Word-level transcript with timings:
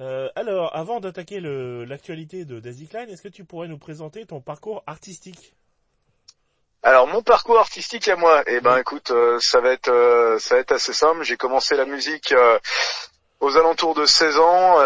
Euh, 0.00 0.28
alors, 0.34 0.74
avant 0.74 1.00
d'attaquer 1.00 1.40
l'actualité 1.40 2.44
de 2.44 2.58
Daisy 2.58 2.86
Klein, 2.86 3.06
est-ce 3.08 3.22
que 3.22 3.28
tu 3.28 3.44
pourrais 3.44 3.68
nous 3.68 3.78
présenter 3.78 4.24
ton 4.24 4.40
parcours 4.40 4.82
artistique? 4.86 5.54
Alors 6.82 7.06
mon 7.06 7.22
parcours 7.22 7.58
artistique 7.58 8.08
à 8.08 8.16
moi, 8.16 8.42
eh 8.46 8.62
ben 8.62 8.78
écoute, 8.78 9.10
euh, 9.10 9.38
ça 9.38 9.60
va 9.60 9.70
être 9.70 9.90
euh, 9.90 10.38
ça 10.38 10.54
va 10.54 10.62
être 10.62 10.72
assez 10.72 10.94
simple. 10.94 11.22
J'ai 11.24 11.36
commencé 11.36 11.76
la 11.76 11.84
musique 11.84 12.34
aux 13.40 13.56
alentours 13.58 13.94
de 13.94 14.06
16 14.06 14.38
ans. 14.38 14.78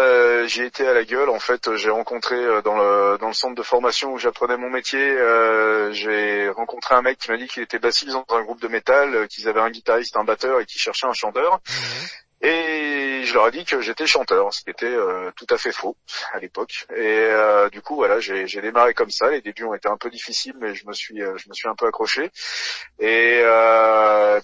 j'ai 0.45 0.65
été 0.65 0.85
à 0.85 0.93
la 0.93 1.05
gueule. 1.05 1.29
En 1.29 1.39
fait, 1.39 1.73
j'ai 1.77 1.89
rencontré 1.89 2.35
dans 2.63 2.75
le 2.75 3.17
dans 3.17 3.27
le 3.27 3.33
centre 3.33 3.55
de 3.55 3.63
formation 3.63 4.11
où 4.11 4.17
j'apprenais 4.17 4.57
mon 4.57 4.69
métier, 4.69 5.17
j'ai 5.93 6.49
rencontré 6.49 6.95
un 6.95 7.01
mec 7.01 7.17
qui 7.19 7.31
m'a 7.31 7.37
dit 7.37 7.47
qu'il 7.47 7.63
était 7.63 7.79
bassiste 7.79 8.11
dans 8.11 8.25
un 8.35 8.41
groupe 8.41 8.61
de 8.61 8.67
métal, 8.67 9.29
qu'ils 9.29 9.47
avaient 9.47 9.61
un 9.61 9.69
guitariste, 9.69 10.17
un 10.17 10.25
batteur 10.25 10.59
et 10.59 10.65
qui 10.65 10.77
cherchait 10.77 11.07
un 11.07 11.13
chanteur. 11.13 11.61
Mmh. 11.69 12.24
Et 12.45 13.23
je 13.23 13.33
leur 13.33 13.47
ai 13.47 13.51
dit 13.51 13.65
que 13.65 13.81
j'étais 13.81 14.05
chanteur, 14.05 14.53
ce 14.53 14.63
qui 14.63 14.69
était 14.69 14.85
euh, 14.85 15.31
tout 15.35 15.47
à 15.49 15.57
fait 15.57 15.71
faux 15.71 15.97
à 16.31 16.37
l'époque. 16.37 16.85
Et 16.95 17.01
euh, 17.01 17.69
du 17.69 17.81
coup, 17.81 17.95
voilà, 17.95 18.19
j'ai 18.19 18.61
démarré 18.61 18.93
comme 18.93 19.09
ça. 19.09 19.31
Les 19.31 19.41
débuts 19.41 19.63
ont 19.63 19.73
été 19.73 19.89
un 19.89 19.97
peu 19.97 20.11
difficiles, 20.11 20.53
mais 20.59 20.75
je 20.75 20.85
me 20.85 20.93
suis, 20.93 21.23
euh, 21.23 21.35
je 21.37 21.49
me 21.49 21.55
suis 21.55 21.67
un 21.67 21.73
peu 21.73 21.87
accroché. 21.87 22.29
Et 22.99 23.41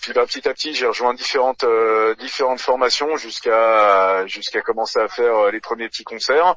puis, 0.02 0.14
bah, 0.14 0.26
petit 0.26 0.48
à 0.48 0.54
petit, 0.55 0.74
j'ai 0.74 0.88
rejoint 0.88 1.14
différentes, 1.14 1.64
différentes 2.18 2.60
formations 2.60 3.18
jusqu'à, 3.18 4.26
jusqu'à 4.26 4.62
commencer 4.62 4.98
à 4.98 5.08
faire 5.08 5.52
les 5.52 5.60
premiers 5.60 5.88
petits 5.88 6.04
concerts 6.04 6.55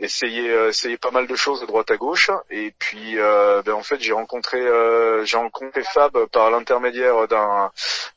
essayer 0.00 0.50
euh, 0.50 0.68
essayer 0.68 0.96
pas 0.96 1.10
mal 1.10 1.26
de 1.26 1.36
choses 1.36 1.60
de 1.60 1.66
droite 1.66 1.90
à 1.90 1.96
gauche 1.96 2.30
et 2.50 2.74
puis 2.78 3.18
euh, 3.18 3.62
ben 3.62 3.74
en 3.74 3.82
fait 3.82 4.00
j'ai 4.00 4.12
rencontré 4.12 4.58
euh, 4.58 5.24
j'ai 5.24 5.36
rencontré 5.36 5.82
Fab 5.82 6.26
par 6.26 6.50
l'intermédiaire 6.50 7.28
d'un 7.28 7.70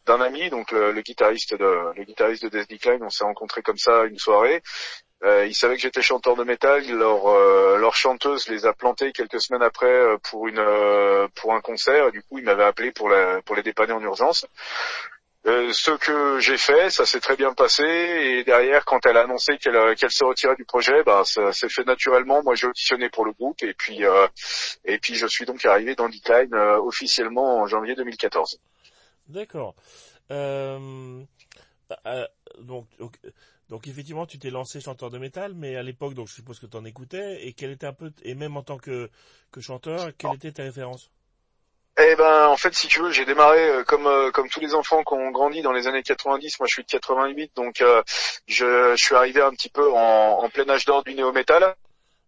d'un 0.05 0.21
ami 0.21 0.49
donc 0.49 0.71
le, 0.71 0.99
guitariste 1.02 1.55
de 1.55 1.93
le 1.95 2.03
guitariste 2.03 2.44
de 2.44 2.49
Death 2.49 2.70
Decline 2.70 3.03
on 3.03 3.09
s'est 3.09 3.23
rencontré 3.23 3.61
comme 3.61 3.77
ça 3.77 4.03
une 4.05 4.17
soirée 4.17 4.61
euh, 5.23 5.45
ils 5.45 5.55
savaient 5.55 5.75
que 5.75 5.81
j'étais 5.81 6.02
chanteur 6.02 6.35
de 6.35 6.44
métal 6.44 6.85
leur 6.91 7.27
leur 7.77 7.95
chanteuse 7.95 8.47
les 8.49 8.66
a 8.66 8.73
plantés 8.73 9.11
quelques 9.11 9.41
semaines 9.41 9.63
après 9.63 10.17
pour 10.30 10.47
une 10.47 10.63
pour 11.36 11.53
un 11.53 11.61
concert 11.61 12.11
du 12.11 12.22
coup 12.23 12.39
ils 12.39 12.45
m'avaient 12.45 12.66
appelé 12.66 12.91
pour 12.91 13.09
la 13.09 13.41
pour 13.41 13.55
les 13.55 13.63
dépanner 13.63 13.94
en 13.94 14.02
urgence 14.02 14.45
euh, 15.45 15.73
ce 15.73 15.91
que 15.91 16.39
j'ai 16.39 16.58
fait, 16.58 16.89
ça 16.89 17.06
s'est 17.06 17.19
très 17.19 17.35
bien 17.35 17.53
passé. 17.53 17.83
Et 17.83 18.44
derrière, 18.45 18.85
quand 18.85 19.06
elle 19.06 19.17
a 19.17 19.23
annoncé 19.23 19.58
qu'elle 19.58 19.75
euh, 19.75 19.94
qu'elle 19.94 20.11
se 20.11 20.23
retirait 20.23 20.56
du 20.56 20.63
projet, 20.63 21.03
bah, 21.03 21.23
ça 21.25 21.52
s'est 21.52 21.67
fait 21.67 21.83
naturellement. 21.83 22.41
Moi, 22.44 22.56
j'ai 22.56 22.67
auditionné 22.67 23.09
pour 23.09 23.25
le 23.25 23.33
groupe, 23.33 23.61
et 23.61 23.73
puis 23.73 24.06
euh, 24.06 24.28
et 24.85 25.00
puis 25.00 25.16
je 25.16 25.28
suis 25.28 25.45
donc 25.45 25.66
arrivé 25.66 25.95
dans 25.95 26.08
Decline 26.08 26.56
officiellement 26.56 27.61
en 27.61 27.67
janvier 27.67 27.95
2014. 27.95 28.59
D'accord. 29.27 29.75
donc, 30.29 31.27
donc 33.69 33.88
effectivement, 33.88 34.25
tu 34.25 34.39
t'es 34.39 34.49
lancé 34.49 34.81
chanteur 34.81 35.09
de 35.09 35.17
métal, 35.17 35.53
mais 35.55 35.75
à 35.75 35.83
l'époque, 35.83 36.13
donc 36.13 36.27
je 36.27 36.33
suppose 36.33 36.59
que 36.59 36.66
tu 36.66 36.77
en 36.77 36.85
écoutais. 36.85 37.47
Et 37.47 37.53
quel 37.53 37.71
était 37.71 37.88
un 37.88 37.94
peu, 37.94 38.11
et 38.23 38.35
même 38.35 38.57
en 38.57 38.63
tant 38.63 38.77
que 38.77 39.09
que 39.51 39.61
chanteur, 39.61 40.11
quelle 40.17 40.35
était 40.35 40.51
ta 40.51 40.63
référence? 40.63 41.11
Eh 41.97 42.16
ben, 42.16 42.47
en 42.47 42.57
fait, 42.57 42.73
si 42.73 42.88
tu 42.88 43.01
veux, 43.01 43.11
j'ai 43.11 43.23
démarré 43.23 43.69
euh, 43.69 43.83
comme 43.83 44.07
euh, 44.07 44.31
comme 44.31 44.49
tous 44.49 44.59
les 44.59 44.73
enfants 44.73 45.03
qui 45.03 45.13
ont 45.13 45.29
grandi 45.29 45.61
dans 45.61 45.71
les 45.71 45.85
années 45.85 46.01
90. 46.01 46.59
Moi, 46.59 46.67
je 46.67 46.73
suis 46.73 46.83
de 46.83 46.89
88, 46.89 47.51
donc 47.55 47.81
euh, 47.81 48.01
je, 48.47 48.95
je, 48.95 49.03
suis 49.03 49.13
arrivé 49.13 49.41
un 49.41 49.51
petit 49.51 49.69
peu 49.69 49.91
en, 49.91 50.39
en 50.44 50.49
plein 50.49 50.67
âge 50.69 50.85
d'or 50.85 51.03
du 51.03 51.13
néo-metal. 51.13 51.75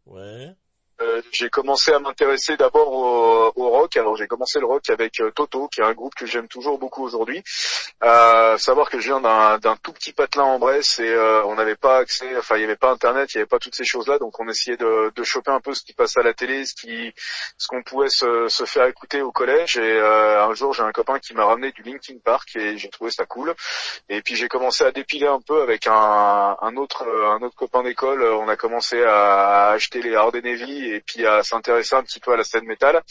Ouais. 0.05 0.53
Euh, 1.35 1.45
j'ai 1.45 1.49
commencé 1.49 1.91
à 1.91 1.99
m'intéresser 1.99 2.57
d'abord 2.57 2.91
au, 2.91 3.51
au, 3.55 3.69
rock. 3.69 3.97
Alors 3.97 4.15
j'ai 4.15 4.27
commencé 4.27 4.59
le 4.59 4.65
rock 4.65 4.89
avec 4.89 5.19
euh, 5.19 5.31
Toto, 5.31 5.67
qui 5.67 5.81
est 5.81 5.83
un 5.83 5.93
groupe 5.93 6.15
que 6.15 6.25
j'aime 6.25 6.47
toujours 6.47 6.77
beaucoup 6.79 7.03
aujourd'hui. 7.03 7.43
Euh, 8.03 8.57
savoir 8.57 8.89
que 8.89 8.99
je 8.99 9.07
viens 9.07 9.21
d'un 9.21 9.75
tout 9.77 9.93
petit 9.93 10.13
patelin 10.13 10.43
en 10.43 10.59
Bresse 10.59 10.99
et 10.99 11.07
euh, 11.07 11.43
on 11.45 11.55
n'avait 11.55 11.75
pas 11.75 11.97
accès, 11.97 12.37
enfin 12.37 12.55
il 12.55 12.59
n'y 12.59 12.65
avait 12.65 12.75
pas 12.75 12.91
Internet, 12.91 13.33
il 13.33 13.37
n'y 13.37 13.41
avait 13.41 13.47
pas 13.47 13.59
toutes 13.59 13.75
ces 13.75 13.85
choses-là, 13.85 14.19
donc 14.19 14.39
on 14.39 14.47
essayait 14.47 14.77
de, 14.77 15.11
de, 15.15 15.23
choper 15.23 15.51
un 15.51 15.59
peu 15.59 15.73
ce 15.73 15.83
qui 15.83 15.93
passait 15.93 16.19
à 16.19 16.23
la 16.23 16.33
télé, 16.33 16.65
ce 16.65 16.73
qui, 16.73 17.13
ce 17.57 17.67
qu'on 17.67 17.83
pouvait 17.83 18.09
se, 18.09 18.47
se, 18.47 18.65
faire 18.65 18.85
écouter 18.85 19.21
au 19.21 19.31
collège. 19.31 19.77
Et 19.77 19.99
un 19.99 20.53
jour 20.53 20.73
j'ai 20.73 20.83
un 20.83 20.91
copain 20.91 21.19
qui 21.19 21.33
m'a 21.33 21.45
ramené 21.45 21.71
du 21.71 21.83
Linkin 21.83 22.17
Park 22.23 22.55
et 22.55 22.77
j'ai 22.77 22.89
trouvé 22.89 23.11
ça 23.11 23.25
cool. 23.25 23.53
Et 24.09 24.21
puis 24.21 24.35
j'ai 24.35 24.47
commencé 24.47 24.83
à 24.83 24.91
dépiler 24.91 25.27
un 25.27 25.41
peu 25.41 25.61
avec 25.61 25.87
un, 25.87 26.57
un 26.61 26.75
autre 26.77 27.05
un 27.05 27.41
autre 27.41 27.55
copain 27.55 27.83
d'école. 27.83 28.23
On 28.23 28.47
a 28.47 28.55
commencé 28.55 29.01
à 29.03 29.69
acheter 29.69 30.01
les 30.01 30.15
Hard 30.15 30.35
et 30.35 31.01
puis 31.05 31.24
à 31.25 31.43
s'intéresser 31.43 31.95
un 31.95 32.03
petit 32.03 32.19
peu 32.19 32.33
à 32.33 32.37
la 32.37 32.43
scène 32.43 32.65
métal. 32.65 33.01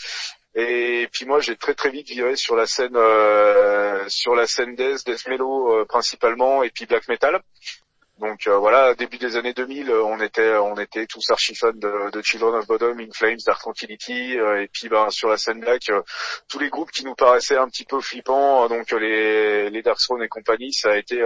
Et 0.54 1.08
puis 1.12 1.24
moi 1.26 1.40
j'ai 1.40 1.56
très 1.56 1.74
très 1.74 1.90
vite 1.90 2.08
viré 2.08 2.36
sur 2.36 2.54
la 2.54 2.66
scène 2.66 2.94
euh, 2.94 4.04
sur 4.08 4.36
la 4.36 4.46
scène 4.46 4.76
death, 4.76 5.04
death 5.04 5.26
mellow 5.26 5.80
euh, 5.80 5.84
principalement 5.84 6.62
et 6.62 6.70
puis 6.70 6.86
black 6.86 7.08
metal. 7.08 7.40
Donc 8.20 8.46
euh, 8.46 8.56
voilà, 8.58 8.94
début 8.94 9.18
des 9.18 9.34
années 9.34 9.52
2000, 9.52 9.90
on 9.90 10.20
était 10.20 10.54
on 10.54 10.76
était 10.78 11.06
tous 11.06 11.28
archi 11.32 11.56
fans 11.56 11.72
de, 11.72 12.12
de, 12.12 12.22
Children 12.22 12.54
of 12.54 12.68
Bodom, 12.68 13.00
In 13.00 13.10
Flames, 13.12 13.40
Dark 13.44 13.60
Tranquility, 13.60 14.34
et 14.34 14.68
puis 14.72 14.88
ben 14.88 15.10
sur 15.10 15.28
la 15.28 15.36
scène 15.36 15.58
black, 15.58 15.90
tous 16.46 16.60
les 16.60 16.70
groupes 16.70 16.92
qui 16.92 17.04
nous 17.04 17.16
paraissaient 17.16 17.56
un 17.56 17.66
petit 17.66 17.84
peu 17.84 18.00
flippants, 18.00 18.68
donc 18.68 18.92
les 18.92 19.68
les 19.68 19.82
Darkthrone 19.82 20.22
et 20.22 20.28
compagnie, 20.28 20.72
ça 20.72 20.90
a 20.92 20.96
été 20.96 21.20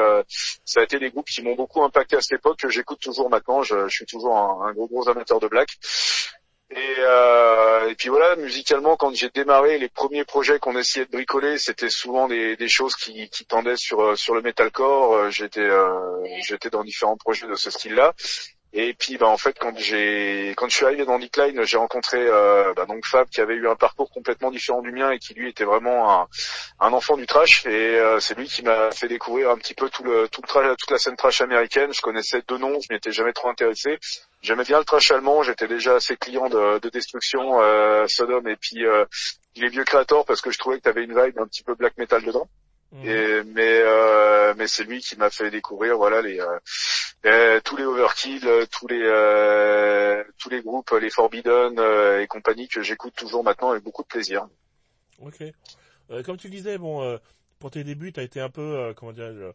ça 0.65 0.81
a 0.81 0.85
été 0.85 0.99
des 0.99 1.11
groupes 1.11 1.29
qui 1.29 1.43
m'ont 1.43 1.57
beaucoup 1.57 1.85
impacté 1.85 2.17
à 2.17 2.23
cette 2.23 2.39
époque, 2.39 2.61
que 2.61 2.71
j'écoute 2.71 3.01
toujours 3.01 3.29
maintenant. 3.29 3.63
Je, 3.63 3.87
je, 3.89 3.95
suis 3.95 4.07
toujours 4.07 4.39
un, 4.39 4.69
un 4.69 4.73
gros 4.73 4.89
gros 4.89 5.07
amateur 5.11 5.41
de 5.41 5.49
black. 5.49 5.69
Et, 6.71 6.97
euh, 6.99 7.89
et, 7.89 7.95
puis 7.95 8.11
voilà, 8.11 8.37
musicalement, 8.37 8.97
quand 8.97 9.15
j'ai 9.15 9.31
démarré, 9.31 9.79
les 9.79 9.89
premiers 9.89 10.25
projets 10.25 10.59
qu'on 10.59 10.77
essayait 10.77 11.07
de 11.07 11.11
bricoler, 11.11 11.57
c'était 11.57 11.89
souvent 11.89 12.29
des, 12.29 12.57
choses 12.69 12.95
qui, 12.95 13.31
tendaient 13.49 13.77
sur 13.77 14.01
euh, 14.03 14.15
le 14.35 14.43
metalcore. 14.43 15.15
Euh, 15.15 15.31
j'étais 15.31 15.61
euh, 15.61 16.23
j'étais 16.47 16.69
dans 16.69 16.85
différents 16.85 17.17
projets 17.17 17.47
de 17.47 17.55
ce 17.55 17.71
style-là. 17.71 18.13
Et 18.75 18.93
puis, 18.93 19.17
bah, 19.17 19.29
en 19.29 19.39
fait, 19.39 19.59
quand 19.59 19.79
j'ai 19.79 20.51
quand 20.59 20.69
je 20.69 20.77
suis 20.77 20.85
arrivé 20.85 21.07
dans 21.07 21.19
Decline, 21.19 21.65
j'ai 21.65 21.79
rencontré 21.79 22.27
bah, 22.77 22.85
donc 22.87 23.07
Fab 23.07 23.27
qui 23.31 23.41
avait 23.41 23.55
eu 23.55 23.67
un 23.67 23.77
parcours 23.77 24.11
complètement 24.11 24.51
différent 24.51 24.83
du 24.83 24.93
mien 24.93 25.11
et 25.11 25.19
qui 25.19 25.33
lui 25.33 25.49
était 25.49 25.65
vraiment 25.65 26.29
un, 26.81 26.93
enfant 26.93 27.17
du 27.17 27.27
trash. 27.27 27.65
Et 27.65 27.99
c'est 28.21 28.37
lui 28.37 28.47
qui 28.47 28.63
m'a 28.63 28.91
fait 28.91 29.09
découvrir 29.09 29.51
un 29.51 29.57
petit 29.57 29.73
peu 29.73 29.89
tout 29.89 30.03
le, 30.03 30.29
tout 30.29 30.43
le 30.43 30.77
toute 30.77 30.91
la 30.91 30.99
scène 30.99 31.17
trash 31.17 31.41
américaine. 31.41 31.95
Je 31.95 32.03
connaissais 32.03 32.43
deux 32.47 32.59
noms, 32.59 32.79
je 32.79 32.89
m'y 32.91 32.97
étais 32.97 33.11
jamais 33.11 33.33
trop 33.33 33.49
intéressé. 33.49 33.99
J'aimais 34.41 34.65
bien 34.65 34.79
le 34.79 34.85
trash 34.85 35.11
allemand, 35.11 35.43
j'étais 35.43 35.67
déjà 35.67 35.97
assez 35.97 36.17
client 36.17 36.49
de, 36.49 36.79
de 36.79 36.89
Destruction, 36.91 37.61
euh, 37.61 38.07
Sodom 38.07 38.47
et 38.47 38.57
puis 38.57 38.87
euh, 38.87 39.05
les 39.57 39.69
vieux 39.69 39.85
créateurs 39.85 40.25
parce 40.25 40.41
que 40.41 40.51
je 40.53 40.59
trouvais 40.59 40.79
que 40.79 40.83
tu 40.83 40.89
avais 40.89 41.05
une 41.05 41.21
vibe 41.21 41.39
un 41.39 41.47
petit 41.47 41.65
peu 41.65 41.75
black 41.75 41.97
metal 41.99 42.23
dedans. 42.23 42.49
Mhm. 42.93 43.05
Et, 43.05 43.43
mais 43.45 43.81
euh, 43.83 44.55
mais 44.57 44.67
c'est 44.67 44.85
lui 44.85 45.01
qui 45.01 45.17
m'a 45.17 45.29
fait 45.29 45.51
découvrir 45.51 45.97
voilà 45.97 46.23
les, 46.23 46.41
euh, 47.27 47.61
tous 47.65 47.77
les 47.77 47.85
Overkill, 47.85 48.49
tous 48.71 48.87
les 48.87 49.03
euh, 49.03 50.23
tous 50.39 50.49
les 50.49 50.63
groupes, 50.63 50.91
les 50.93 51.11
Forbidden 51.11 51.79
et 52.21 52.27
compagnie 52.29 52.69
que 52.69 52.81
j'écoute 52.81 53.15
toujours 53.15 53.45
maintenant 53.45 53.73
avec 53.73 53.83
beaucoup 53.83 54.03
de 54.03 54.09
plaisir. 54.09 54.47
Ok. 55.21 55.43
comme 56.25 56.37
tu 56.37 56.49
disais, 56.49 56.79
bon, 56.79 57.19
pour 57.59 57.73
tes 57.73 57.85
débuts, 57.85 58.13
tu 58.13 58.21
as 58.21 58.23
été 58.23 58.41
un 58.41 58.51
peu 58.51 58.95
comment 58.97 59.13
dire 59.13 59.53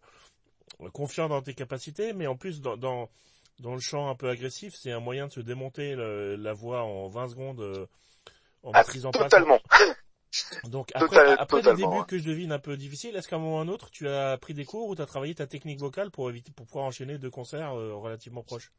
confiant 0.91 1.29
dans 1.29 1.41
tes 1.41 1.53
capacités, 1.53 2.13
mais 2.13 2.27
en 2.27 2.35
plus 2.35 2.61
dans, 2.61 2.77
dans 2.77 3.09
dans 3.59 3.73
le 3.73 3.79
chant 3.79 4.09
un 4.09 4.15
peu 4.15 4.29
agressif, 4.29 4.73
c'est 4.75 4.91
un 4.91 4.99
moyen 4.99 5.27
de 5.27 5.31
se 5.31 5.39
démonter 5.39 5.95
la 5.95 6.53
voix 6.53 6.83
en 6.83 7.07
20 7.07 7.29
secondes 7.29 7.61
euh, 7.61 7.85
en 8.63 8.71
ah, 8.73 8.79
maîtrisant 8.79 9.11
totalement. 9.11 9.59
Donc 10.65 10.91
après, 10.95 11.35
après 11.37 11.61
les 11.61 11.75
débuts 11.75 12.05
que 12.07 12.17
je 12.17 12.23
devine 12.23 12.51
un 12.51 12.59
peu 12.59 12.77
difficiles, 12.77 13.15
est-ce 13.15 13.27
qu'à 13.27 13.35
un 13.35 13.39
moment 13.39 13.57
ou 13.57 13.59
un 13.59 13.67
autre, 13.67 13.89
tu 13.91 14.07
as 14.07 14.37
pris 14.37 14.53
des 14.53 14.65
cours 14.65 14.87
ou 14.87 14.95
tu 14.95 15.01
as 15.01 15.05
travaillé 15.05 15.35
ta 15.35 15.47
technique 15.47 15.79
vocale 15.79 16.11
pour 16.11 16.29
éviter 16.29 16.51
pour 16.51 16.65
pouvoir 16.65 16.85
enchaîner 16.85 17.17
deux 17.17 17.29
concerts 17.29 17.77
euh, 17.77 17.93
relativement 17.95 18.43
proches? 18.43 18.71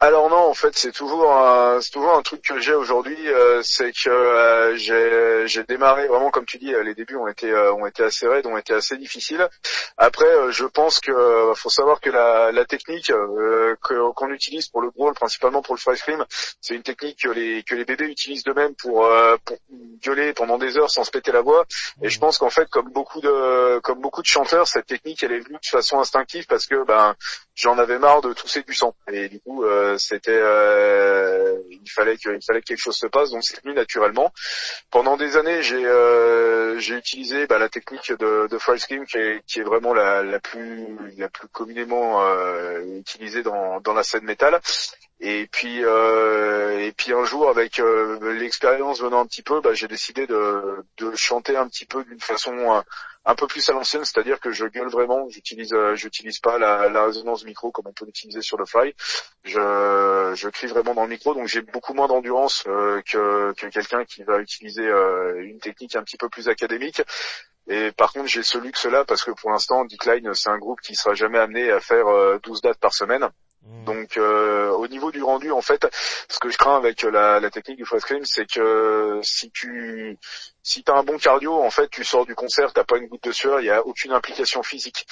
Alors 0.00 0.30
non, 0.30 0.36
en 0.36 0.54
fait, 0.54 0.76
c'est 0.78 0.92
toujours 0.92 1.32
un, 1.32 1.80
c'est 1.80 1.90
toujours 1.90 2.14
un 2.14 2.22
truc 2.22 2.42
que 2.42 2.60
j'ai 2.60 2.72
aujourd'hui, 2.74 3.16
euh, 3.26 3.62
c'est 3.64 3.90
que 3.90 4.08
euh, 4.08 4.76
j'ai, 4.76 5.48
j'ai 5.48 5.64
démarré 5.64 6.06
vraiment 6.06 6.30
comme 6.30 6.46
tu 6.46 6.58
dis, 6.58 6.72
les 6.84 6.94
débuts 6.94 7.16
ont 7.16 7.26
été 7.26 7.50
euh, 7.50 7.72
ont 7.72 7.84
été 7.84 8.04
assez 8.04 8.28
raides, 8.28 8.46
ont 8.46 8.56
été 8.56 8.74
assez 8.74 8.96
difficiles. 8.96 9.48
Après, 9.96 10.52
je 10.52 10.64
pense 10.66 11.00
que 11.00 11.52
faut 11.56 11.68
savoir 11.68 12.00
que 12.00 12.10
la, 12.10 12.52
la 12.52 12.64
technique 12.64 13.06
que, 13.08 14.12
qu'on 14.12 14.30
utilise 14.30 14.68
pour 14.68 14.82
le 14.82 14.90
brawl, 14.90 15.14
principalement 15.14 15.62
pour 15.62 15.74
le 15.74 15.80
free 15.80 15.96
scream, 15.96 16.24
c'est 16.60 16.76
une 16.76 16.84
technique 16.84 17.18
que 17.24 17.30
les 17.30 17.64
que 17.64 17.74
les 17.74 17.84
bébés 17.84 18.06
utilisent 18.06 18.44
d'eux-mêmes 18.44 18.76
pour 18.76 19.04
pour 19.44 19.56
gueuler 20.04 20.32
pendant 20.32 20.58
des 20.58 20.78
heures 20.78 20.90
sans 20.90 21.02
se 21.02 21.10
péter 21.10 21.32
la 21.32 21.40
voix. 21.40 21.64
Et 22.02 22.08
je 22.08 22.20
pense 22.20 22.38
qu'en 22.38 22.50
fait, 22.50 22.70
comme 22.70 22.90
beaucoup 22.92 23.20
de 23.20 23.80
comme 23.80 24.00
beaucoup 24.00 24.22
de 24.22 24.28
chanteurs, 24.28 24.68
cette 24.68 24.86
technique 24.86 25.24
elle 25.24 25.32
est 25.32 25.40
venue 25.40 25.58
de 25.60 25.68
façon 25.68 25.98
instinctive 25.98 26.46
parce 26.46 26.66
que 26.66 26.84
ben 26.84 27.16
j'en 27.56 27.78
avais 27.78 27.98
marre 27.98 28.20
de 28.20 28.32
tousser 28.32 28.62
du 28.62 28.74
sang. 28.74 28.94
Et 29.10 29.28
du 29.28 29.40
coup 29.40 29.64
c'était 29.96 30.30
euh, 30.32 31.56
il 31.70 31.90
fallait 31.90 32.16
que 32.16 32.30
il 32.30 32.44
fallait 32.44 32.60
que 32.60 32.66
quelque 32.66 32.80
chose 32.80 32.96
se 32.96 33.06
passe 33.06 33.30
donc 33.30 33.42
c'est 33.44 33.62
venu 33.62 33.74
naturellement. 33.74 34.32
Pendant 34.90 35.16
des 35.16 35.36
années 35.36 35.62
j'ai 35.62 35.86
euh, 35.86 36.78
j'ai 36.78 36.96
utilisé 36.96 37.46
bah, 37.46 37.58
la 37.58 37.68
technique 37.68 38.12
de, 38.12 38.48
de 38.48 38.58
Fry 38.58 38.78
qui 38.78 38.94
est, 38.94 39.42
qui 39.46 39.60
est 39.60 39.62
vraiment 39.62 39.94
la, 39.94 40.22
la 40.22 40.40
plus 40.40 40.86
la 41.16 41.28
plus 41.28 41.48
communément 41.48 42.22
euh, 42.22 42.98
utilisée 42.98 43.42
dans 43.42 43.80
dans 43.80 43.94
la 43.94 44.02
scène 44.02 44.24
métal. 44.24 44.60
Et 45.20 45.48
puis 45.50 45.84
euh, 45.84 46.78
et 46.78 46.92
puis 46.92 47.12
un 47.12 47.24
jour 47.24 47.48
avec 47.48 47.80
l'expérience 48.22 49.00
venant 49.00 49.20
un 49.20 49.26
petit 49.26 49.42
peu 49.42 49.60
bah, 49.60 49.74
j'ai 49.74 49.88
décidé 49.88 50.26
de 50.26 50.84
de 50.98 51.16
chanter 51.16 51.56
un 51.56 51.68
petit 51.68 51.86
peu 51.86 52.04
d'une 52.04 52.20
façon 52.20 52.82
un 53.28 53.34
peu 53.34 53.46
plus 53.46 53.68
à 53.68 53.74
l'ancienne, 53.74 54.06
c'est-à-dire 54.06 54.40
que 54.40 54.52
je 54.52 54.64
gueule 54.64 54.88
vraiment, 54.88 55.28
j'utilise 55.28 55.74
euh, 55.74 55.94
j'utilise 55.94 56.38
pas 56.38 56.58
la, 56.58 56.88
la, 56.88 57.04
résonance 57.04 57.44
micro 57.44 57.70
comme 57.70 57.86
on 57.86 57.92
peut 57.92 58.06
l'utiliser 58.06 58.40
sur 58.40 58.56
le 58.56 58.64
fly. 58.64 58.94
Je, 59.44 60.32
je 60.34 60.48
crie 60.48 60.66
vraiment 60.66 60.94
dans 60.94 61.02
le 61.02 61.10
micro, 61.10 61.34
donc 61.34 61.46
j'ai 61.46 61.60
beaucoup 61.60 61.92
moins 61.92 62.08
d'endurance 62.08 62.64
euh, 62.66 63.02
que, 63.02 63.52
que 63.52 63.66
quelqu'un 63.66 64.06
qui 64.06 64.22
va 64.22 64.38
utiliser 64.38 64.86
euh, 64.86 65.44
une 65.44 65.60
technique 65.60 65.94
un 65.94 66.02
petit 66.02 66.16
peu 66.16 66.30
plus 66.30 66.48
académique. 66.48 67.02
Et 67.68 67.92
par 67.92 68.14
contre, 68.14 68.28
j'ai 68.28 68.42
ce 68.42 68.56
luxe-là 68.56 69.04
parce 69.04 69.22
que 69.22 69.30
pour 69.32 69.50
l'instant, 69.50 69.84
Decline, 69.84 70.32
c'est 70.32 70.48
un 70.48 70.56
groupe 70.56 70.80
qui 70.80 70.94
sera 70.94 71.12
jamais 71.12 71.38
amené 71.38 71.70
à 71.70 71.80
faire 71.80 72.06
12 72.40 72.62
dates 72.62 72.78
par 72.78 72.94
semaine. 72.94 73.28
Mmh. 73.62 73.84
Donc 73.84 74.16
euh, 74.16 74.70
au 74.70 74.86
niveau 74.88 75.10
du 75.10 75.22
rendu, 75.22 75.50
en 75.50 75.60
fait, 75.60 75.86
ce 76.28 76.38
que 76.38 76.48
je 76.48 76.56
crains 76.56 76.76
avec 76.76 77.02
la, 77.02 77.40
la 77.40 77.50
technique 77.50 77.76
du 77.76 77.84
fast 77.84 78.02
screen, 78.02 78.24
c'est 78.24 78.46
que 78.46 79.20
si 79.22 79.50
tu 79.50 80.16
si 80.68 80.84
tu 80.84 80.92
as 80.92 80.96
un 80.96 81.02
bon 81.02 81.16
cardio, 81.16 81.54
en 81.54 81.70
fait, 81.70 81.88
tu 81.88 82.04
sors 82.04 82.26
du 82.26 82.34
concert, 82.34 82.72
t'as 82.74 82.84
pas 82.84 82.98
une 82.98 83.06
goutte 83.06 83.24
de 83.24 83.32
sueur, 83.32 83.60
il 83.60 83.66
y 83.66 83.70
a 83.70 83.84
aucune 83.86 84.12
implication 84.12 84.62
physique. 84.62 85.06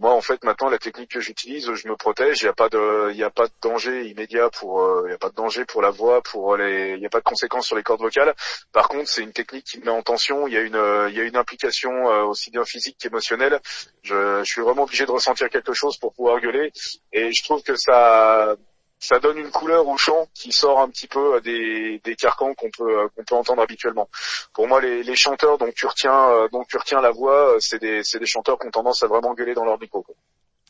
Moi, 0.00 0.10
en 0.10 0.22
fait, 0.22 0.42
maintenant, 0.42 0.70
la 0.70 0.78
technique 0.78 1.10
que 1.10 1.20
j'utilise, 1.20 1.70
je 1.74 1.88
me 1.88 1.96
protège, 1.96 2.40
il 2.40 2.46
y 2.46 2.48
a 2.48 2.54
pas 2.54 2.70
de, 2.70 3.22
a 3.22 3.30
pas 3.30 3.46
de 3.46 3.52
danger 3.60 4.08
immédiat 4.08 4.48
pour, 4.48 4.82
euh, 4.82 5.04
il 5.06 5.10
y 5.10 5.14
a 5.14 5.18
pas 5.18 5.28
de 5.28 5.34
danger 5.34 5.66
pour 5.66 5.82
la 5.82 5.90
voix, 5.90 6.22
pour 6.22 6.56
les, 6.56 6.94
il 6.94 7.00
y 7.00 7.06
a 7.06 7.10
pas 7.10 7.18
de 7.18 7.24
conséquences 7.24 7.66
sur 7.66 7.76
les 7.76 7.82
cordes 7.82 8.00
vocales. 8.00 8.34
Par 8.72 8.88
contre, 8.88 9.08
c'est 9.08 9.22
une 9.22 9.32
technique 9.32 9.66
qui 9.66 9.78
me 9.78 9.84
met 9.84 9.90
en 9.90 10.02
tension. 10.02 10.48
Il 10.48 10.54
y 10.54 10.56
a 10.56 10.62
une, 10.62 10.82
il 11.10 11.20
une 11.22 11.36
implication 11.36 11.92
euh, 12.10 12.22
aussi 12.24 12.50
bien 12.50 12.64
physique 12.64 12.96
qu'émotionnelle. 12.98 13.60
Je, 14.02 14.38
je 14.42 14.50
suis 14.50 14.62
vraiment 14.62 14.84
obligé 14.84 15.04
de 15.04 15.10
ressentir 15.10 15.50
quelque 15.50 15.74
chose 15.74 15.98
pour 15.98 16.14
pouvoir 16.14 16.40
gueuler, 16.40 16.72
et 17.12 17.32
je 17.32 17.44
trouve 17.44 17.62
que 17.62 17.76
ça 17.76 18.56
ça 19.02 19.18
donne 19.18 19.36
une 19.36 19.50
couleur 19.50 19.88
au 19.88 19.96
chant 19.96 20.28
qui 20.32 20.52
sort 20.52 20.78
un 20.80 20.88
petit 20.88 21.08
peu 21.08 21.34
euh, 21.34 21.40
des, 21.40 21.98
des 22.04 22.14
carcans 22.14 22.54
qu'on 22.54 22.70
peut 22.70 23.00
euh, 23.00 23.08
qu'on 23.08 23.24
peut 23.24 23.34
entendre 23.34 23.60
habituellement. 23.60 24.08
Pour 24.52 24.68
moi, 24.68 24.80
les, 24.80 25.02
les 25.02 25.16
chanteurs 25.16 25.58
dont 25.58 25.70
tu 25.74 25.86
retiens 25.86 26.30
euh, 26.30 26.48
dont 26.52 26.64
tu 26.64 26.76
retiens 26.76 27.00
la 27.00 27.10
voix, 27.10 27.56
c'est 27.58 27.80
des 27.80 28.04
c'est 28.04 28.20
des 28.20 28.26
chanteurs 28.26 28.58
qui 28.60 28.68
ont 28.68 28.70
tendance 28.70 29.02
à 29.02 29.08
vraiment 29.08 29.34
gueuler 29.34 29.54
dans 29.54 29.64
leur 29.64 29.78
micro. 29.80 30.06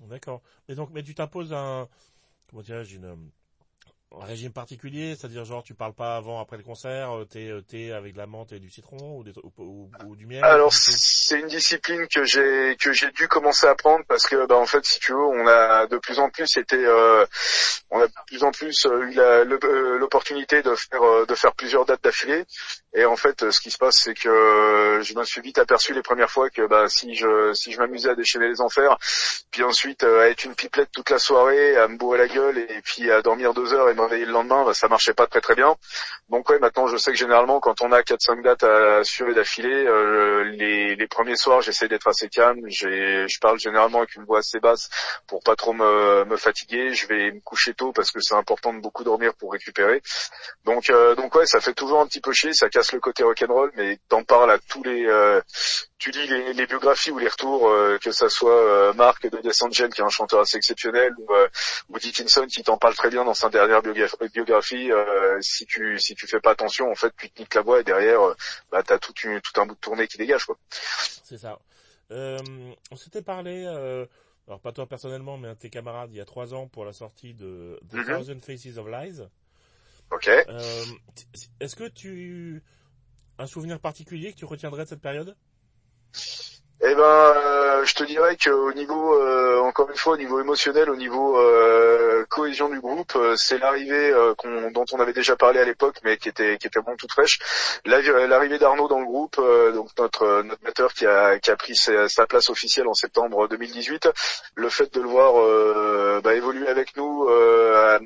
D'accord. 0.00 0.40
Mais 0.66 0.74
donc, 0.74 0.88
mais 0.92 1.02
tu 1.02 1.14
t'imposes 1.14 1.52
un 1.52 1.86
comment 2.48 2.62
dirais-je 2.62 2.96
une 2.96 3.04
un 3.04 3.18
régime 4.20 4.52
particulier, 4.52 5.16
c'est-à-dire 5.16 5.44
genre 5.44 5.62
tu 5.62 5.74
parles 5.74 5.94
pas 5.94 6.16
avant 6.16 6.40
après 6.40 6.56
le 6.56 6.62
concert, 6.62 7.16
euh, 7.16 7.24
t'es 7.24 7.48
euh, 7.48 7.62
thé 7.62 7.92
avec 7.92 8.12
de 8.12 8.18
la 8.18 8.26
menthe 8.26 8.52
et 8.52 8.58
du 8.58 8.70
citron 8.70 8.98
ou, 9.00 9.24
ou, 9.58 9.90
ou, 10.06 10.16
du 10.16 10.26
miel. 10.26 10.44
Alors 10.44 10.72
c'est 10.72 11.40
une 11.40 11.46
discipline 11.46 12.06
que 12.08 12.24
j'ai 12.24 12.76
que 12.78 12.92
j'ai 12.92 13.10
dû 13.12 13.28
commencer 13.28 13.66
à 13.66 13.74
prendre 13.74 14.04
parce 14.06 14.26
que 14.26 14.46
bah 14.46 14.56
en 14.56 14.66
fait 14.66 14.84
si 14.84 15.00
tu 15.00 15.12
veux 15.12 15.18
on 15.18 15.46
a 15.46 15.86
de 15.86 15.98
plus 15.98 16.18
en 16.18 16.30
plus 16.30 16.56
été 16.56 16.76
euh, 16.76 17.24
on 17.90 18.00
a 18.00 18.06
de 18.06 18.12
plus 18.26 18.42
en 18.44 18.50
plus 18.50 18.86
eu 18.86 19.14
l'opportunité 19.98 20.62
de 20.62 20.74
faire 20.74 21.26
de 21.26 21.34
faire 21.34 21.54
plusieurs 21.54 21.84
dates 21.84 22.02
d'affilée 22.04 22.44
et 22.94 23.04
en 23.04 23.16
fait 23.16 23.50
ce 23.50 23.60
qui 23.60 23.70
se 23.70 23.78
passe 23.78 23.96
c'est 23.96 24.14
que 24.14 25.00
je 25.02 25.14
me 25.14 25.24
suis 25.24 25.40
vite 25.40 25.58
aperçu 25.58 25.94
les 25.94 26.02
premières 26.02 26.30
fois 26.30 26.50
que 26.50 26.66
bah 26.66 26.88
si 26.88 27.14
je 27.14 27.52
si 27.54 27.72
je 27.72 27.78
m'amusais 27.78 28.10
à 28.10 28.14
déchaîner 28.14 28.48
les 28.48 28.60
enfers 28.60 28.98
puis 29.50 29.62
ensuite 29.62 30.02
à 30.04 30.28
être 30.28 30.44
une 30.44 30.54
pipelette 30.54 30.90
toute 30.92 31.10
la 31.10 31.18
soirée 31.18 31.76
à 31.76 31.88
me 31.88 31.96
bourrer 31.96 32.18
la 32.18 32.28
gueule 32.28 32.58
et 32.58 32.80
puis 32.82 33.10
à 33.10 33.22
dormir 33.22 33.54
deux 33.54 33.72
heures 33.72 33.88
et 33.88 33.94
le 34.10 34.32
lendemain, 34.32 34.64
bah, 34.64 34.74
ça 34.74 34.88
marchait 34.88 35.14
pas 35.14 35.26
très 35.26 35.40
très 35.40 35.54
bien. 35.54 35.76
Donc 36.28 36.48
ouais, 36.50 36.58
maintenant 36.58 36.86
je 36.86 36.96
sais 36.96 37.12
que 37.12 37.18
généralement 37.18 37.60
quand 37.60 37.82
on 37.82 37.92
a 37.92 38.00
4-5 38.00 38.42
dates 38.42 38.64
à 38.64 38.98
assurer 38.98 39.34
d'affilée, 39.34 39.68
euh, 39.86 40.44
les, 40.44 40.96
les, 40.96 41.06
premiers 41.06 41.36
soirs 41.36 41.60
j'essaie 41.60 41.88
d'être 41.88 42.08
assez 42.08 42.28
calme, 42.28 42.60
je 42.68 43.38
parle 43.40 43.58
généralement 43.58 43.98
avec 43.98 44.14
une 44.14 44.24
voix 44.24 44.38
assez 44.38 44.60
basse 44.60 44.88
pour 45.26 45.42
pas 45.42 45.56
trop 45.56 45.72
me, 45.72 46.24
me 46.24 46.36
fatiguer, 46.36 46.94
je 46.94 47.06
vais 47.06 47.32
me 47.32 47.40
coucher 47.40 47.74
tôt 47.74 47.92
parce 47.92 48.10
que 48.10 48.20
c'est 48.20 48.34
important 48.34 48.72
de 48.72 48.80
beaucoup 48.80 49.04
dormir 49.04 49.34
pour 49.34 49.52
récupérer. 49.52 50.02
Donc 50.64 50.90
euh, 50.90 51.14
donc 51.14 51.34
ouais, 51.34 51.46
ça 51.46 51.60
fait 51.60 51.74
toujours 51.74 52.00
un 52.00 52.06
petit 52.06 52.20
peu 52.20 52.32
chier, 52.32 52.52
ça 52.52 52.68
casse 52.68 52.92
le 52.92 53.00
côté 53.00 53.22
rock'n'roll, 53.24 53.72
mais 53.76 53.98
t'en 54.08 54.24
parles 54.24 54.50
à 54.50 54.58
tous 54.58 54.82
les 54.82 55.06
euh, 55.06 55.40
tu 56.02 56.10
lis 56.10 56.26
les, 56.26 56.52
les, 56.52 56.66
biographies 56.66 57.12
ou 57.12 57.18
les 57.18 57.28
retours, 57.28 57.68
euh, 57.68 57.96
que 58.02 58.10
ça 58.10 58.28
soit 58.28 58.60
euh, 58.60 58.92
Marc 58.92 59.30
de 59.30 59.38
Descendgen 59.38 59.88
qui 59.88 60.00
est 60.00 60.04
un 60.04 60.08
chanteur 60.08 60.40
assez 60.40 60.56
exceptionnel 60.56 61.12
ou, 61.16 61.32
euh, 61.32 61.46
ou 61.90 61.98
Dickinson 62.00 62.44
qui 62.46 62.64
t'en 62.64 62.76
parle 62.76 62.96
très 62.96 63.08
bien 63.08 63.24
dans 63.24 63.34
sa 63.34 63.50
dernière 63.50 63.82
biographie. 63.82 64.90
si 65.42 65.64
tu 65.64 66.00
si 66.00 66.16
tu 66.16 66.26
fais 66.26 66.40
pas 66.40 66.50
attention, 66.50 66.90
en 66.90 66.96
fait, 66.96 67.12
tu 67.16 67.30
te 67.30 67.40
niques 67.40 67.54
la 67.54 67.62
voix 67.62 67.78
et 67.80 67.84
derrière, 67.84 68.18
bah 68.72 68.82
t'as 68.82 68.98
tout, 68.98 69.14
une, 69.22 69.40
tout 69.40 69.60
un 69.60 69.66
bout 69.66 69.76
de 69.76 69.80
tournée 69.80 70.08
qui 70.08 70.18
dégage 70.18 70.44
quoi. 70.44 70.58
C'est 71.22 71.38
ça. 71.38 71.60
on 72.10 72.96
s'était 72.96 73.22
parlé. 73.22 73.64
alors 74.48 74.58
pas 74.60 74.72
toi 74.72 74.88
personnellement, 74.88 75.38
mais 75.38 75.46
un 75.46 75.54
de 75.54 75.58
tes 75.58 75.70
camarades 75.70 76.10
il 76.10 76.16
y 76.16 76.20
a 76.20 76.24
trois 76.24 76.52
ans 76.52 76.66
pour 76.66 76.84
la 76.84 76.92
sortie 76.92 77.32
de 77.32 77.78
The 77.92 77.94
mm-hmm. 77.94 78.06
Thousand 78.06 78.40
Faces 78.40 78.76
of 78.76 78.88
Lies. 78.88 79.22
Ok. 80.10 80.28
Est-ce 81.60 81.76
que 81.76 81.86
tu 81.86 82.60
un 83.38 83.46
souvenir 83.46 83.78
particulier 83.78 84.32
que 84.32 84.38
tu 84.38 84.46
retiendrais 84.46 84.82
de 84.82 84.88
cette 84.88 85.00
période? 85.00 85.36
Yeah. 86.14 86.51
Eh 86.84 86.96
ben, 86.96 87.04
euh, 87.04 87.84
je 87.84 87.94
te 87.94 88.02
dirais 88.02 88.36
qu'au 88.36 88.72
niveau, 88.72 89.14
euh, 89.14 89.60
encore 89.60 89.88
une 89.88 89.96
fois, 89.96 90.14
au 90.14 90.16
niveau 90.16 90.40
émotionnel, 90.40 90.90
au 90.90 90.96
niveau 90.96 91.38
euh, 91.38 92.24
cohésion 92.28 92.68
du 92.68 92.80
groupe, 92.80 93.16
c'est 93.36 93.58
l'arrivée 93.58 94.12
dont 94.72 94.84
on 94.92 94.98
avait 94.98 95.12
déjà 95.12 95.36
parlé 95.36 95.60
à 95.60 95.64
l'époque, 95.64 95.98
mais 96.02 96.16
qui 96.16 96.28
était 96.28 96.58
qui 96.58 96.66
était 96.66 96.80
vraiment 96.80 96.96
toute 96.96 97.12
fraîche. 97.12 97.38
L'arrivée 97.84 98.58
d'Arnaud 98.58 98.88
dans 98.88 98.98
le 98.98 99.04
groupe, 99.04 99.36
donc 99.74 99.90
notre 99.96 100.42
notre 100.42 100.62
batteur 100.62 100.92
qui 100.92 101.06
a 101.06 101.38
qui 101.38 101.52
a 101.52 101.56
pris 101.56 101.76
sa, 101.76 102.26
place 102.26 102.50
officielle 102.50 102.88
en 102.88 102.94
septembre 102.94 103.46
2018. 103.46 104.08
Le 104.56 104.68
fait 104.68 104.92
de 104.92 105.00
le 105.00 105.08
voir 105.08 105.34
bah, 106.22 106.34
évoluer 106.34 106.66
avec 106.66 106.96
nous, 106.96 107.28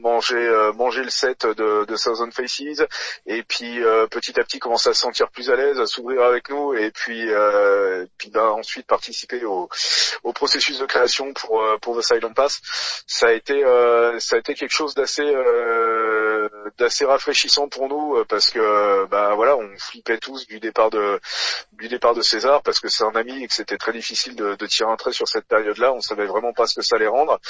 manger 0.03 0.71
manger 0.77 1.03
le 1.03 1.11
set 1.11 1.47
de, 1.47 1.85
de 1.87 1.97
Thousand 1.97 2.31
Faces, 2.31 2.83
et 3.27 3.43
puis 3.43 3.81
petit 4.11 4.39
à 4.39 4.45
petit 4.45 4.59
commencer 4.59 4.91
à 4.91 4.95
se 4.95 5.01
sentir 5.01 5.31
plus 5.31 5.51
à 5.51 5.57
l'aise, 5.57 5.81
à 5.81 5.87
s'ouvrir 5.87 6.23
avec 6.23 6.51
nous, 6.51 6.75
et 6.75 6.91
puis 6.91 7.31
puis 8.19 8.31
ben, 8.31 8.63
ensuite 8.67 8.87
participer 8.87 9.45
au, 9.45 9.69
au 10.25 10.33
processus 10.33 10.79
de 10.81 10.87
création 10.87 11.33
pour 11.33 11.63
euh, 11.63 11.79
pour 11.81 11.97
The 11.97 12.03
Silent 12.03 12.35
Pass. 12.35 12.61
Ça 13.07 13.29
a 13.29 13.33
été 13.33 13.65
euh, 13.65 14.19
ça 14.19 14.35
a 14.37 14.39
été 14.41 14.55
quelque 14.55 14.75
chose 14.75 14.95
d'assez 14.95 15.23
euh, 15.23 16.16
d'assez 16.79 17.05
rafraîchissant 17.05 17.69
pour 17.69 17.89
nous 17.89 18.25
parce 18.27 18.51
que 18.51 19.07
bah 19.07 19.35
voilà 19.35 19.57
on 19.57 19.69
flippait 19.79 20.19
tous 20.19 20.47
du 20.47 20.61
départ 20.61 20.91
de 20.91 21.21
du 21.73 21.89
départ 21.89 22.15
de 22.15 22.23
César 22.23 22.63
parce 22.63 22.81
que 22.81 22.89
c'est 22.89 23.05
un 23.05 23.15
ami 23.15 23.43
et 23.43 23.47
que 23.49 23.55
c'était 23.55 23.77
très 23.79 23.93
difficile 23.93 24.37
de, 24.37 24.55
de, 24.55 24.67
tirer 24.67 24.91
un 24.91 24.97
trait 24.97 25.13
sur 25.13 25.29
cette 25.29 25.47
période-là. 25.47 25.93
On 25.93 26.01
savait 26.01 26.27
vraiment 26.27 26.53
pas 26.53 26.67
ce 26.67 26.75
que 26.75 26.83
ça 26.83 26.97
allait 26.97 27.07
rendre. 27.07 27.41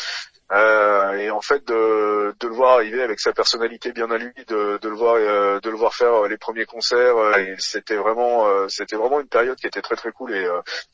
Euh, 0.52 1.12
et 1.14 1.30
en 1.30 1.40
fait 1.40 1.66
de, 1.66 2.34
de, 2.38 2.46
le 2.46 2.54
voir 2.54 2.74
arriver 2.74 3.02
avec 3.02 3.18
sa 3.18 3.32
personnalité 3.32 3.92
bien 3.92 4.10
à 4.10 4.18
lui, 4.18 4.32
de, 4.46 4.78
de 4.80 4.88
le 4.88 4.94
voir 4.94 5.16
de 5.16 5.70
le 5.70 5.76
voir 5.76 5.94
faire 5.94 6.24
les 6.28 6.38
premiers 6.38 6.66
concerts, 6.66 7.16
c'était 7.58 7.96
vraiment 7.96 8.68
c'était 8.68 8.96
vraiment 8.96 9.20
une 9.20 9.28
période 9.28 9.58
qui 9.58 9.66
était 9.66 9.82
très 9.82 9.96
très 9.96 10.12
cool 10.12 10.34
et 10.34 10.46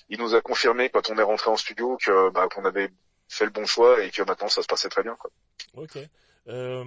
il 0.09 0.19
nous 0.19 0.35
a 0.35 0.41
confirmé 0.41 0.89
quand 0.89 1.11
on 1.11 1.19
est 1.19 1.23
rentré 1.23 1.51
en 1.51 1.57
studio 1.57 1.99
que 2.03 2.31
bah, 2.31 2.49
qu'on 2.53 2.65
avait 2.65 2.91
fait 3.33 3.45
le 3.45 3.51
bon 3.51 3.65
choix 3.65 4.03
et 4.03 4.11
que 4.11 4.23
maintenant 4.23 4.49
ça 4.49 4.63
se 4.63 4.67
passait 4.67 4.89
très 4.89 5.03
bien. 5.03 5.17
Quoi. 5.17 5.31
Ok. 5.77 5.97
Euh, 5.97 6.09
euh, 6.49 6.85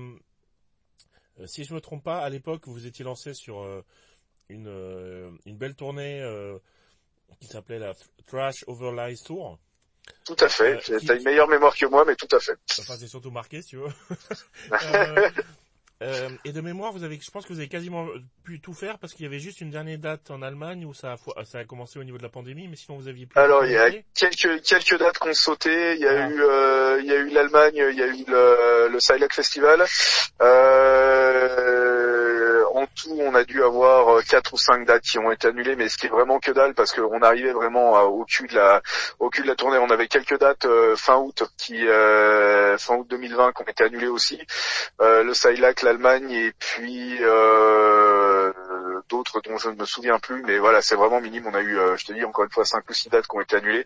si 1.46 1.64
je 1.64 1.74
me 1.74 1.82
trompe 1.82 2.04
pas, 2.04 2.20
à 2.20 2.30
l'époque 2.30 2.68
vous 2.68 2.88
étiez 2.88 3.04
lancé 3.06 3.34
sur 3.34 3.62
euh, 3.62 3.84
une 4.50 4.68
une 5.46 5.58
belle 5.58 5.76
tournée 5.76 6.24
qui 7.40 7.48
s'appelait 7.48 7.80
la 7.80 7.94
Trash 8.28 8.64
Overlies 8.68 9.22
Tour. 9.24 9.60
Tout 10.26 10.36
à 10.40 10.50
fait. 10.50 10.92
Euh, 10.92 11.00
T'as 11.06 11.16
une 11.16 11.24
meilleure 11.24 11.48
mémoire 11.48 11.76
que 11.76 11.86
moi, 11.86 12.04
mais 12.06 12.16
tout 12.16 12.34
à 12.36 12.40
fait. 12.40 12.58
Enfin, 12.80 12.96
c'est 12.98 13.08
surtout 13.08 13.32
marqué, 13.32 13.62
si 13.62 13.70
tu 13.70 13.78
veux. 13.78 13.92
Euh, 16.04 16.30
et 16.44 16.52
de 16.52 16.60
mémoire, 16.60 16.92
vous 16.92 17.06
avez, 17.06 17.18
je 17.22 17.32
pense 17.32 17.46
que 17.46 17.54
vous 17.54 17.60
avez 17.60 17.70
quasiment 17.70 18.06
pu 18.44 18.60
tout 18.60 18.74
faire 18.74 19.00
parce 19.00 19.14
qu'il 19.14 19.24
y 19.24 19.28
avait 19.28 19.40
juste 19.40 19.62
une 19.62 19.72
dernière 19.72 19.98
date 19.98 20.30
en 20.30 20.42
Allemagne 20.42 20.84
où 20.84 20.94
ça 20.94 21.16
a, 21.38 21.46
ça 21.46 21.60
a 21.60 21.64
commencé 21.64 21.98
au 22.00 22.04
niveau 22.04 22.18
de 22.18 22.24
la 22.24 22.30
pandémie, 22.30 22.68
mais 22.68 22.76
sinon 22.76 22.98
vous 22.98 23.08
aviez 23.08 23.26
pu. 23.26 23.40
Alors 23.40 23.66
il 23.66 23.72
y 23.72 23.78
a 23.78 23.90
quelques 24.14 24.62
quelques 24.62 25.00
dates 25.00 25.18
qu'on 25.20 25.34
sauté. 25.34 25.96
Il 25.96 26.02
y 26.02 26.06
a 26.06 26.26
ah. 26.26 26.30
eu 26.30 26.42
euh, 26.42 27.00
il 27.02 27.08
y 27.08 27.12
a 27.14 27.16
eu 27.16 27.30
l'Allemagne, 27.30 27.76
il 27.76 27.98
y 27.98 28.04
a 28.04 28.08
eu 28.08 28.26
le, 28.28 28.90
le 28.92 29.30
Festival. 29.32 29.86
Euh, 30.42 30.95
en 32.74 32.86
tout, 32.88 33.18
on 33.20 33.36
a 33.36 33.44
dû 33.44 33.64
avoir 33.64 34.24
quatre 34.24 34.54
ou 34.54 34.58
cinq 34.58 34.86
dates 34.86 35.04
qui 35.04 35.20
ont 35.20 35.32
été 35.32 35.48
annulées, 35.48 35.76
mais 35.76 35.90
ce 35.90 35.98
qui 35.98 36.08
est 36.08 36.10
vraiment 36.10 36.40
que 36.40 36.52
dalle 36.52 36.74
parce 36.74 36.92
qu'on 36.92 37.22
arrivait 37.22 37.54
vraiment 37.54 38.02
au 38.04 38.26
cul 38.26 38.48
de 38.48 38.56
la 38.56 39.56
tournée. 39.56 39.78
On 39.78 39.90
avait 39.90 40.08
quelques 40.08 40.40
dates 40.40 40.68
fin 40.96 41.18
août 41.18 41.44
qui 41.58 41.86
fin 41.86 42.96
août 42.96 43.08
2020 43.10 43.54
qui 43.54 43.62
ont 43.62 43.66
été 43.66 43.84
annulées 43.84 44.08
aussi. 44.08 44.40
le 45.00 45.34
Silac 45.34 45.82
l'Allemagne 45.82 46.32
et 46.32 46.54
puis 46.60 47.18
euh, 47.22 49.02
d'autres 49.10 49.42
dont 49.42 49.58
je 49.58 49.70
ne 49.70 49.76
me 49.76 49.86
souviens 49.86 50.20
plus. 50.20 50.44
Mais 50.44 50.58
voilà, 50.60 50.82
c'est 50.82 50.96
vraiment 50.96 51.22
minime. 51.22 51.48
On 51.48 51.54
a 51.54 51.62
eu, 51.62 51.78
euh, 51.78 51.98
je 51.98 52.06
te 52.06 52.14
dis 52.14 52.24
encore 52.24 52.46
une 52.46 52.52
fois, 52.52 52.66
cinq 52.66 52.90
ou 52.90 52.94
six 52.94 53.10
dates 53.10 53.28
qui 53.28 53.36
ont 53.36 53.42
été 53.42 53.56
annulées. 53.58 53.86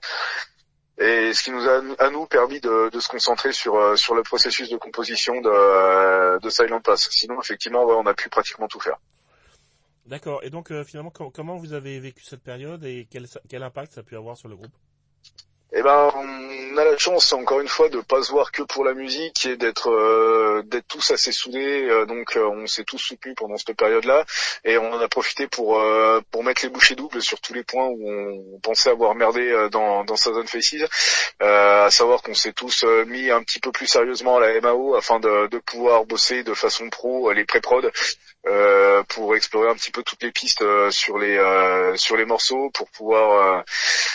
Et 1.00 1.34
ce 1.34 1.44
qui 1.44 1.52
nous 1.52 1.66
a 1.68 1.82
à 2.00 2.10
nous 2.10 2.26
permis 2.26 2.60
de, 2.60 2.90
se 3.00 3.08
concentrer 3.08 3.54
sur 3.54 3.76
euh, 3.76 3.96
sur 3.96 4.16
le 4.16 4.24
processus 4.24 4.70
de 4.70 4.78
composition 4.78 5.40
de, 5.40 6.40
de 6.40 6.50
Silent 6.50 6.82
Pass. 6.82 7.08
Sinon, 7.10 7.40
effectivement, 7.42 7.84
on 7.86 8.06
a 8.06 8.14
pu 8.14 8.30
pratiquement 8.30 8.68
tout 8.68 8.82
faire. 8.82 8.98
D'accord. 10.06 10.44
Et 10.44 10.50
donc, 10.50 10.74
finalement, 10.84 11.12
comment 11.12 11.58
vous 11.58 11.74
avez 11.74 12.00
vécu 12.00 12.24
cette 12.26 12.44
période 12.44 12.84
et 12.84 13.08
quel 13.10 13.64
impact 13.64 13.94
ça 13.94 14.02
a 14.02 14.04
pu 14.04 14.18
avoir 14.18 14.36
sur 14.36 14.50
le 14.50 14.56
groupe? 14.56 14.74
Eh 15.72 15.84
ben, 15.84 16.12
on 16.16 16.78
a 16.78 16.84
la 16.84 16.98
chance 16.98 17.32
encore 17.34 17.60
une 17.60 17.68
fois 17.68 17.90
de 17.90 18.02
pas 18.02 18.24
se 18.24 18.32
voir 18.32 18.52
que 18.52 18.64
pour 18.64 18.84
la 18.84 18.96
musique 18.96 19.46
et 19.46 19.56
d'être 19.56 19.92
euh, 19.92 20.64
tous 20.88 21.12
assez 21.12 21.32
soudés. 21.32 21.84
Euh, 21.84 22.08
donc, 22.08 22.36
euh, 22.38 22.50
on 22.50 22.66
s'est 22.66 22.84
tous 22.84 22.98
soutenus 22.98 23.36
pendant 23.38 23.56
cette 23.58 23.78
période-là 23.78 24.26
et 24.66 24.80
on 24.80 24.92
en 24.92 25.00
a 25.00 25.08
profité 25.08 25.48
pour 25.48 25.80
pour 26.32 26.44
mettre 26.44 26.64
les 26.64 26.70
bouchées 26.70 26.96
doubles 26.96 27.22
sur 27.22 27.40
tous 27.40 27.54
les 27.54 27.64
points 27.64 27.86
où 27.88 28.10
on, 28.10 28.60
pensait 28.62 28.90
avoir 28.90 29.14
merdé 29.14 29.70
dans 29.72 30.04
dans 30.04 30.16
Southern 30.16 30.48
Faces. 30.48 30.86
à 31.40 31.90
savoir 31.92 32.24
qu'on 32.24 32.34
s'est 32.34 32.54
tous 32.54 32.84
mis 33.08 33.30
un 33.30 33.44
petit 33.44 33.60
peu 33.60 33.72
plus 33.72 33.88
sérieusement 33.88 34.38
à 34.38 34.40
la 34.42 34.60
MAO 34.62 34.96
afin 34.96 35.20
de, 35.20 35.48
de 35.48 35.60
pouvoir 35.60 36.06
bosser 36.06 36.44
de 36.44 36.54
façon 36.54 36.90
pro 36.90 37.32
les 37.32 37.46
pré-prod 37.46 37.92
euh, 38.48 39.04
pour 39.10 39.36
explorer 39.36 39.70
un 39.70 39.76
petit 39.76 39.92
peu 39.92 40.02
toutes 40.02 40.24
les 40.24 40.32
pistes 40.32 40.62
euh, 40.62 40.90
sur 40.92 41.18
les 41.18 41.38
euh, 41.38 41.98
sur 41.98 42.16
les 42.16 42.24
morceaux 42.24 42.70
pour 42.70 42.90
pouvoir 42.90 43.66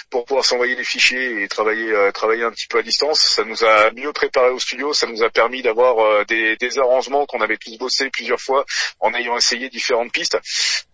pour 0.09 0.25
pouvoir 0.25 0.47
s'envoyer 0.47 0.77
des 0.77 0.85
fichiers 0.85 1.43
et 1.43 1.49
travailler 1.49 1.93
travailler 2.15 2.45
un 2.45 2.51
petit 2.51 2.67
peu 2.67 2.79
à 2.79 2.83
distance. 2.83 3.21
Ça 3.21 3.45
nous 3.45 3.65
a 3.65 3.91
mieux 3.91 4.13
préparé 4.15 4.49
au 4.49 4.59
studio, 4.59 4.95
ça 4.95 5.07
nous 5.07 5.23
a 5.23 5.29
permis 5.29 5.61
d'avoir 5.61 6.25
des, 6.25 6.57
des 6.57 6.79
arrangements 6.79 7.27
qu'on 7.27 7.43
avait 7.43 7.59
tous 7.59 7.77
bossé 7.77 8.09
plusieurs 8.09 8.41
fois 8.41 8.65
en 8.99 9.13
ayant 9.13 9.37
essayé 9.37 9.69
différentes 9.69 10.13
pistes. 10.13 10.39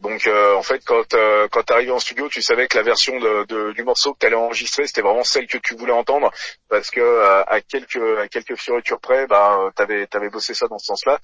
Donc 0.01 0.29
en 0.29 0.63
fait 0.63 0.83
quand 0.85 1.15
quand 1.51 1.63
tu 1.63 1.73
arrivais 1.73 1.93
en 1.93 2.01
studio, 2.01 2.29
tu 2.29 2.43
savais 2.43 2.67
que 2.67 2.77
la 2.77 2.83
version 2.83 3.19
de, 3.21 3.45
de, 3.45 3.73
du 3.73 3.85
morceau 3.85 4.13
que 4.15 4.19
tu 4.21 4.27
allais 4.27 4.37
enregistrer, 4.37 4.87
c'était 4.87 5.03
vraiment 5.03 5.25
celle 5.25 5.47
que 5.47 5.59
tu 5.59 5.77
voulais 5.77 5.93
entendre 5.93 6.33
parce 6.69 6.91
que 6.91 7.45
à 7.47 7.61
quelques 7.61 8.19
à 8.19 8.27
quelques 8.27 8.57
fioritures 8.57 9.01
près, 9.01 9.27
bah 9.29 9.71
t'avais 9.77 10.07
t'avais 10.07 10.31
bossé 10.31 10.53
ça 10.55 10.67
dans 10.67 10.79
ce 10.79 10.87
sens-là. 10.87 11.21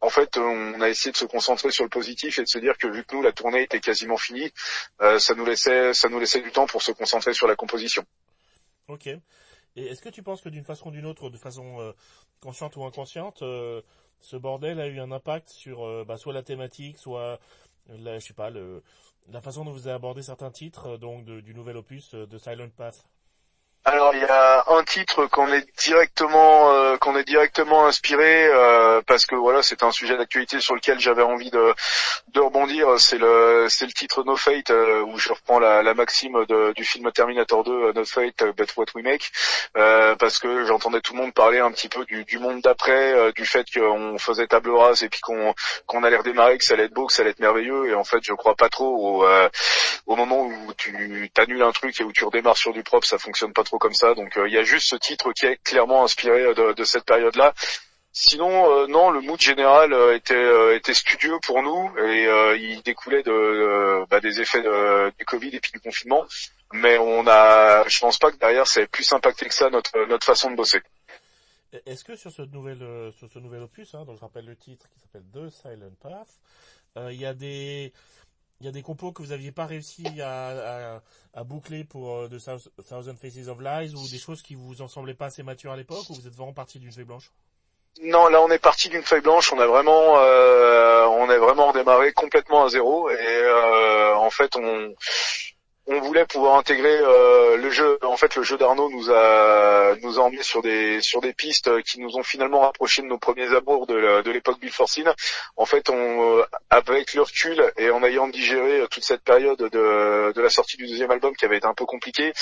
En 0.00 0.08
fait, 0.08 0.38
on 0.38 0.80
a 0.80 0.88
essayé 0.88 1.12
de 1.12 1.16
se 1.16 1.26
concentrer 1.26 1.49
sur 1.56 1.84
le 1.84 1.90
positif 1.90 2.38
et 2.38 2.42
de 2.42 2.48
se 2.48 2.58
dire 2.58 2.76
que 2.78 2.86
vu 2.86 3.04
que 3.04 3.14
nous 3.14 3.22
la 3.22 3.32
tournée 3.32 3.62
était 3.62 3.80
quasiment 3.80 4.16
finie, 4.16 4.50
euh, 5.00 5.18
ça 5.18 5.34
nous 5.34 5.44
laissait 5.44 5.92
ça 5.94 6.08
nous 6.08 6.18
laissait 6.18 6.40
du 6.40 6.50
temps 6.50 6.66
pour 6.66 6.82
se 6.82 6.92
concentrer 6.92 7.32
sur 7.34 7.46
la 7.46 7.56
composition. 7.56 8.04
Ok. 8.88 9.06
Et 9.06 9.86
est-ce 9.86 10.02
que 10.02 10.08
tu 10.08 10.22
penses 10.22 10.40
que 10.40 10.48
d'une 10.48 10.64
façon 10.64 10.88
ou 10.88 10.90
d'une 10.90 11.06
autre, 11.06 11.30
de 11.30 11.38
façon 11.38 11.80
euh, 11.80 11.92
consciente 12.40 12.76
ou 12.76 12.84
inconsciente, 12.84 13.42
euh, 13.42 13.82
ce 14.20 14.36
bordel 14.36 14.80
a 14.80 14.86
eu 14.88 15.00
un 15.00 15.12
impact 15.12 15.48
sur 15.48 16.04
bah, 16.04 16.16
soit 16.16 16.32
la 16.32 16.42
thématique, 16.42 16.98
soit 16.98 17.40
la, 17.88 18.18
je 18.18 18.26
sais 18.26 18.34
pas, 18.34 18.50
le, 18.50 18.82
la 19.28 19.40
façon 19.40 19.64
dont 19.64 19.72
vous 19.72 19.86
avez 19.86 19.94
abordé 19.94 20.22
certains 20.22 20.50
titres 20.50 20.98
donc 20.98 21.24
du 21.24 21.54
nouvel 21.54 21.76
opus 21.76 22.14
de 22.14 22.38
Silent 22.38 22.68
Path? 22.76 23.06
Alors 23.86 24.14
il 24.14 24.20
y 24.20 24.24
a 24.24 24.64
un 24.68 24.84
titre 24.84 25.24
qu'on 25.26 25.50
est 25.52 25.66
directement 25.82 26.70
euh, 26.70 26.98
qu'on 26.98 27.16
est 27.16 27.24
directement 27.24 27.86
inspiré 27.86 28.46
euh, 28.46 29.00
parce 29.06 29.24
que 29.24 29.34
voilà 29.34 29.62
c'est 29.62 29.82
un 29.82 29.90
sujet 29.90 30.18
d'actualité 30.18 30.60
sur 30.60 30.74
lequel 30.74 31.00
j'avais 31.00 31.22
envie 31.22 31.50
de, 31.50 31.74
de 32.34 32.40
rebondir. 32.40 33.00
C'est 33.00 33.16
le 33.16 33.68
c'est 33.70 33.86
le 33.86 33.92
titre 33.92 34.22
No 34.24 34.36
Fate 34.36 34.70
euh, 34.70 35.00
où 35.00 35.16
je 35.18 35.32
reprends 35.32 35.58
la, 35.58 35.82
la 35.82 35.94
maxime 35.94 36.44
de, 36.46 36.74
du 36.74 36.84
film 36.84 37.10
Terminator 37.10 37.64
2 37.64 37.92
No 37.94 38.04
Fate 38.04 38.44
But 38.54 38.76
What 38.76 38.86
We 38.94 39.02
Make 39.02 39.32
parce 40.18 40.38
que 40.38 40.66
j'entendais 40.66 41.00
tout 41.00 41.14
le 41.14 41.20
monde 41.22 41.32
parler 41.32 41.60
un 41.60 41.72
petit 41.72 41.88
peu 41.88 42.04
du, 42.04 42.24
du 42.26 42.38
monde 42.38 42.60
d'après 42.60 43.32
du 43.32 43.46
fait 43.46 43.66
qu'on 43.72 44.18
faisait 44.18 44.46
table 44.46 44.72
rase 44.72 45.02
et 45.04 45.08
puis 45.08 45.20
qu'on 45.20 45.54
qu'on 45.86 46.04
allait 46.04 46.18
redémarrer 46.18 46.58
que 46.58 46.64
ça 46.64 46.74
allait 46.74 46.84
être 46.84 46.92
beau 46.92 47.06
que 47.06 47.14
ça 47.14 47.22
allait 47.22 47.30
être 47.30 47.40
merveilleux. 47.40 47.88
Et 47.88 47.94
en 47.94 48.04
fait 48.04 48.20
je 48.22 48.34
crois 48.34 48.56
pas 48.56 48.68
trop 48.68 49.22
au, 49.22 49.26
au 50.06 50.16
moment 50.16 50.42
où 50.42 50.74
tu 50.74 51.30
t'annules 51.32 51.62
un 51.62 51.72
truc 51.72 51.98
et 51.98 52.04
où 52.04 52.12
tu 52.12 52.24
redémarres 52.24 52.58
sur 52.58 52.74
du 52.74 52.82
propre 52.82 53.06
ça 53.06 53.18
fonctionne 53.18 53.54
pas 53.54 53.64
trop 53.64 53.69
comme 53.78 53.94
ça. 53.94 54.14
Donc 54.14 54.36
euh, 54.36 54.48
il 54.48 54.54
y 54.54 54.58
a 54.58 54.64
juste 54.64 54.88
ce 54.88 54.96
titre 54.96 55.32
qui 55.32 55.46
est 55.46 55.56
clairement 55.62 56.04
inspiré 56.04 56.42
euh, 56.42 56.74
de, 56.74 56.84
cette 56.84 57.04
période-là. 57.04 57.54
Sinon, 58.12 58.72
euh, 58.72 58.86
non, 58.88 59.10
le 59.10 59.20
mood 59.20 59.40
général 59.40 59.94
était 60.14 60.76
était 60.76 60.94
studieux 60.94 61.38
pour 61.42 61.62
nous 61.62 61.92
et 61.98 62.26
il 62.58 62.82
découlait 62.82 63.22
de 63.22 64.04
bah, 64.10 64.20
des 64.20 64.40
effets 64.40 64.62
du 65.18 65.24
Covid 65.24 65.54
et 65.54 65.60
puis 65.60 65.72
du 65.72 65.80
confinement. 65.80 66.24
Mais 66.72 66.98
on 66.98 67.26
a, 67.26 67.86
je 67.88 67.98
pense 68.00 68.18
pas 68.18 68.30
que 68.30 68.36
derrière 68.36 68.66
ça 68.66 68.80
ait 68.80 68.86
plus 68.86 69.12
impacté 69.12 69.46
que 69.46 69.54
ça 69.54 69.70
notre 69.70 70.06
notre 70.06 70.26
façon 70.26 70.50
de 70.50 70.56
bosser. 70.56 70.80
Est-ce 71.86 72.02
que 72.02 72.16
sur 72.16 72.32
ce 72.32 72.42
nouvel 72.42 72.78
sur 73.16 73.28
ce 73.28 73.38
nouvel 73.38 73.62
opus, 73.62 73.94
hein, 73.94 74.04
dont 74.04 74.16
je 74.16 74.20
rappelle 74.20 74.46
le 74.46 74.56
titre 74.56 74.88
qui 74.92 75.00
s'appelle 75.00 75.24
The 75.32 75.48
Silent 75.50 75.94
Path, 76.00 77.10
il 77.12 77.20
y 77.20 77.26
a 77.26 77.34
des 77.34 77.92
il 78.60 78.66
y 78.66 78.68
a 78.68 78.72
des 78.72 78.82
compos 78.82 79.12
que 79.12 79.22
vous 79.22 79.30
n'aviez 79.30 79.52
pas 79.52 79.66
réussi 79.66 80.04
à, 80.22 81.00
boucler 81.44 81.84
pour 81.84 82.16
euh, 82.16 82.28
The 82.28 82.38
Thousand 82.88 83.16
Faces 83.16 83.48
of 83.48 83.60
Lies 83.60 83.94
ou 83.94 84.08
des 84.08 84.18
choses 84.18 84.42
qui 84.42 84.54
vous 84.54 84.82
en 84.82 84.88
semblaient 84.88 85.14
pas 85.14 85.26
assez 85.26 85.42
matures 85.42 85.72
à 85.72 85.76
l'époque 85.76 86.10
ou 86.10 86.14
vous 86.14 86.26
êtes 86.26 86.34
vraiment 86.34 86.52
parti 86.52 86.78
d'une 86.78 86.92
feuille 86.92 87.04
blanche? 87.04 87.30
Non, 88.02 88.28
là 88.28 88.42
on 88.42 88.50
est 88.50 88.58
parti 88.58 88.88
d'une 88.88 89.02
feuille 89.02 89.22
blanche. 89.22 89.52
On 89.52 89.58
a 89.58 89.66
vraiment, 89.66 90.18
euh, 90.18 91.06
on 91.06 91.30
est 91.30 91.38
vraiment 91.38 91.72
démarré 91.72 92.12
complètement 92.12 92.64
à 92.64 92.68
zéro 92.68 93.10
et 93.10 93.14
euh, 93.18 94.14
en 94.16 94.30
fait 94.30 94.54
on, 94.56 94.94
on 95.92 96.00
voulait 96.00 96.24
pouvoir 96.24 96.56
intégrer 96.56 96.98
euh, 97.00 97.56
le 97.56 97.68
jeu. 97.70 97.98
En 98.02 98.16
fait, 98.16 98.36
le 98.36 98.44
jeu 98.44 98.56
d'Arnaud 98.56 98.90
nous 98.90 99.10
a 99.10 99.96
nous 100.02 100.20
a 100.20 100.22
emmené 100.22 100.42
sur 100.42 100.62
des 100.62 101.00
sur 101.00 101.20
des 101.20 101.32
pistes 101.32 101.82
qui 101.82 101.98
nous 101.98 102.16
ont 102.16 102.22
finalement 102.22 102.60
rapproché 102.60 103.02
de 103.02 103.08
nos 103.08 103.18
premiers 103.18 103.52
amours 103.54 103.88
de 103.88 104.30
l'époque 104.30 104.60
Bill 104.60 104.70
Forcine. 104.70 105.12
En 105.56 105.66
fait, 105.66 105.90
on 105.90 106.38
euh, 106.38 106.44
avec 106.70 107.14
le 107.14 107.22
recul 107.22 107.72
et 107.76 107.90
en 107.90 108.04
ayant 108.04 108.28
digéré 108.28 108.86
toute 108.88 109.04
cette 109.04 109.22
période 109.22 109.58
de 109.58 110.32
de 110.32 110.40
la 110.40 110.48
sortie 110.48 110.76
du 110.76 110.86
deuxième 110.86 111.10
album 111.10 111.34
qui 111.34 111.44
avait 111.44 111.56
été 111.56 111.66
un 111.66 111.74
peu 111.74 111.86
compliquée, 111.86 112.32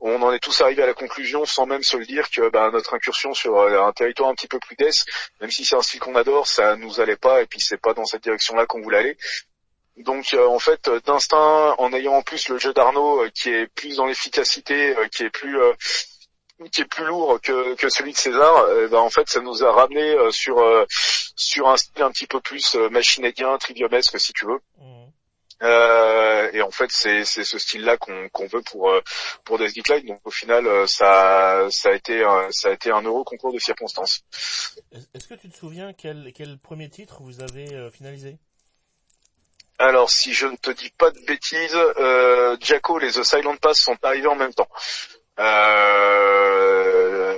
on 0.00 0.20
en 0.22 0.32
est 0.32 0.38
tous 0.38 0.60
arrivés 0.60 0.82
à 0.82 0.86
la 0.86 0.94
conclusion 0.94 1.46
sans 1.46 1.64
même 1.64 1.82
se 1.82 1.96
le 1.96 2.04
dire 2.04 2.30
que 2.30 2.50
bah, 2.50 2.70
notre 2.72 2.94
incursion 2.94 3.32
sur 3.32 3.56
euh, 3.56 3.82
un 3.82 3.92
territoire 3.92 4.28
un 4.28 4.34
petit 4.34 4.48
peu 4.48 4.58
plus 4.58 4.76
death, 4.76 5.06
même 5.40 5.50
si 5.50 5.64
c'est 5.64 5.76
un 5.76 5.82
style 5.82 6.00
qu'on 6.00 6.14
adore, 6.14 6.46
ça 6.46 6.76
nous 6.76 7.00
allait 7.00 7.16
pas 7.16 7.42
et 7.42 7.46
puis 7.46 7.60
c'est 7.60 7.80
pas 7.80 7.94
dans 7.94 8.04
cette 8.04 8.22
direction-là 8.22 8.66
qu'on 8.66 8.82
voulait 8.82 8.98
aller. 8.98 9.16
Donc 9.98 10.32
euh, 10.32 10.46
en 10.46 10.58
fait 10.58 10.88
d'instinct, 11.06 11.74
en 11.78 11.92
ayant 11.92 12.14
en 12.14 12.22
plus 12.22 12.48
le 12.48 12.58
jeu 12.58 12.72
d'Arnaud 12.72 13.24
euh, 13.24 13.30
qui 13.34 13.50
est 13.50 13.66
plus 13.66 13.96
dans 13.96 14.06
l'efficacité, 14.06 14.96
euh, 14.96 15.08
qui 15.08 15.24
est 15.24 15.30
plus 15.30 15.58
qui 16.72 16.80
est 16.82 16.86
plus 16.86 17.04
lourd 17.04 17.40
que, 17.40 17.76
que 17.76 17.88
celui 17.88 18.12
de 18.12 18.16
César, 18.16 18.66
ben 18.90 18.98
en 18.98 19.10
fait 19.10 19.28
ça 19.28 19.40
nous 19.40 19.62
a 19.62 19.70
ramené 19.72 20.16
sur 20.30 20.56
sur 20.88 21.68
un 21.68 21.76
style 21.76 22.02
un 22.02 22.10
petit 22.10 22.26
peu 22.26 22.40
plus 22.40 22.74
machinédien, 22.90 23.56
triviomesque 23.58 24.18
si 24.18 24.32
tu 24.32 24.44
veux. 24.44 24.58
Mmh. 24.78 26.56
et 26.56 26.62
en 26.62 26.72
fait, 26.72 26.90
c'est 26.90 27.24
c'est 27.24 27.44
ce 27.44 27.58
style-là 27.58 27.96
qu'on 27.96 28.28
qu'on 28.30 28.48
veut 28.48 28.62
pour 28.62 28.92
pour 29.44 29.58
Death 29.58 29.76
Decline. 29.76 30.06
Donc 30.06 30.20
au 30.24 30.32
final, 30.32 30.88
ça 30.88 31.68
ça 31.70 31.90
a 31.90 31.92
été 31.92 32.24
ça 32.50 32.70
a 32.70 32.72
été 32.72 32.90
un 32.90 33.02
heureux 33.02 33.22
concours 33.22 33.52
de 33.52 33.60
circonstances. 33.60 34.24
Est-ce 35.14 35.28
que 35.28 35.34
tu 35.34 35.48
te 35.48 35.56
souviens 35.56 35.92
quel 35.92 36.32
quel 36.34 36.58
premier 36.58 36.88
titre 36.88 37.22
vous 37.22 37.40
avez 37.40 37.88
finalisé? 37.92 38.38
Alors, 39.78 40.10
si 40.10 40.34
je 40.34 40.46
ne 40.46 40.56
te 40.56 40.70
dis 40.70 40.90
pas 40.90 41.12
de 41.12 41.20
bêtises, 41.20 41.76
euh, 41.76 42.56
Jaco 42.60 42.98
et 43.00 43.12
The 43.12 43.22
Silent 43.22 43.56
Pass 43.56 43.78
sont 43.78 43.96
arrivés 44.02 44.26
en 44.26 44.34
même 44.34 44.52
temps. 44.52 44.68
Euh, 45.38 46.60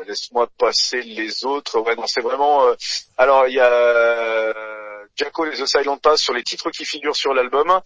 laisse-moi 0.07 0.49
passer 0.57 1.03
les 1.03 1.45
autres. 1.45 1.79
Ouais, 1.81 1.95
non, 1.97 2.07
c'est 2.07 2.23
vraiment. 2.23 2.67
Euh, 2.67 2.75
alors, 3.19 3.47
il 3.47 3.57
y 3.57 3.61
a 3.61 4.55
Jaco 5.17 5.45
et 5.45 5.51
The 5.51 5.67
Silent 5.67 5.99
Pass 5.99 6.23
sur 6.23 6.33
les 6.33 6.43
titres 6.43 6.71
qui 6.71 6.87
figurent 6.87 7.17
sur 7.17 7.35
l'album. 7.35 7.79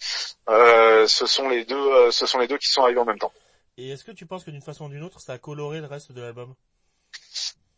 ce 0.46 1.26
sont 1.26 1.48
les 1.48 1.64
deux, 1.64 2.12
ce 2.12 2.26
sont 2.26 2.38
les 2.38 2.46
deux 2.46 2.58
qui 2.58 2.68
sont 2.68 2.82
arrivés 2.82 3.00
en 3.00 3.04
même 3.04 3.18
temps. 3.18 3.32
Et 3.76 3.90
est-ce 3.90 4.04
que 4.04 4.12
tu 4.12 4.24
penses 4.24 4.44
que 4.44 4.52
d'une 4.52 4.62
façon 4.62 4.84
ou 4.84 4.88
d'une 4.88 5.02
autre, 5.02 5.18
ça 5.20 5.32
a 5.32 5.38
coloré 5.38 5.80
le 5.80 5.86
reste 5.86 6.12
de 6.12 6.20
l'album? 6.20 6.54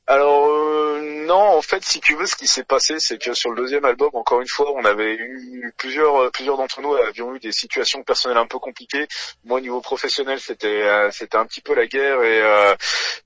Alors 0.08 0.46
euh, 0.46 1.24
non, 1.26 1.34
en 1.56 1.62
fait, 1.62 1.84
si 1.84 2.00
tu 2.00 2.14
veux, 2.14 2.26
ce 2.26 2.36
qui 2.36 2.46
s'est 2.46 2.62
passé, 2.62 3.00
c'est 3.00 3.20
que 3.20 3.34
sur 3.34 3.50
le 3.50 3.56
deuxième 3.56 3.84
album, 3.84 4.10
encore 4.14 4.40
une 4.40 4.46
fois, 4.46 4.72
on 4.72 4.84
avait 4.84 5.14
eu 5.14 5.72
plusieurs, 5.76 6.16
euh, 6.22 6.30
plusieurs 6.30 6.56
d'entre 6.56 6.80
nous 6.80 6.94
avions 6.94 7.34
eu 7.34 7.40
des 7.40 7.50
situations 7.50 8.04
personnelles 8.04 8.38
un 8.38 8.46
peu 8.46 8.60
compliquées. 8.60 9.08
Moi, 9.44 9.58
au 9.58 9.60
niveau 9.60 9.80
professionnel, 9.80 10.38
c'était, 10.38 10.68
euh, 10.68 11.10
c'était 11.10 11.36
un 11.36 11.44
petit 11.44 11.60
peu 11.60 11.74
la 11.74 11.86
guerre 11.86 12.22
et 12.22 12.36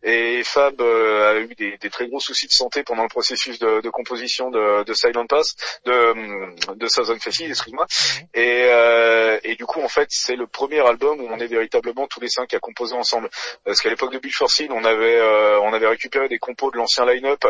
et 0.03 0.43
Fab 0.45 0.81
a 0.81 1.39
eu 1.41 1.55
des, 1.55 1.77
des, 1.77 1.91
très 1.91 2.09
gros 2.09 2.21
soucis 2.21 2.47
de 2.47 2.53
santé 2.53 2.83
pendant 2.83 3.03
le 3.03 3.09
processus 3.09 3.59
de, 3.59 3.83
de 3.83 3.91
composition 3.91 4.51
de, 4.51 4.83
de, 4.85 4.95
Silent 4.95 5.27
Pass, 5.27 5.57
de 5.85 6.75
de 6.75 6.89
Thousand 6.89 7.19
Faces, 7.21 7.43
excuse-moi. 7.43 7.87
Mhm. 7.87 8.27
Et 8.35 9.51
et 9.51 9.57
du 9.57 9.67
coup, 9.67 9.83
en 9.83 9.89
fait, 9.89 10.09
c'est 10.11 10.37
le 10.37 10.47
premier 10.47 10.81
album 10.81 11.21
où 11.21 11.29
on 11.31 11.39
est 11.39 11.47
véritablement 11.47 12.07
tous 12.07 12.21
les 12.21 12.29
cinq 12.29 12.55
à 12.55 12.61
composer 12.61 12.95
ensemble. 12.95 13.29
Parce 13.65 13.83
qu'à 13.83 13.91
l'époque 13.91 14.13
de 14.13 14.19
Bill 14.19 14.33
Forcine, 14.33 14.73
on 14.73 14.85
avait 14.85 15.21
on 15.63 15.75
avait 15.75 15.89
récupéré 15.89 16.29
des 16.29 16.39
compos 16.39 16.70
de 16.71 16.77
l'ancien 16.77 17.07
line-up 17.07 17.45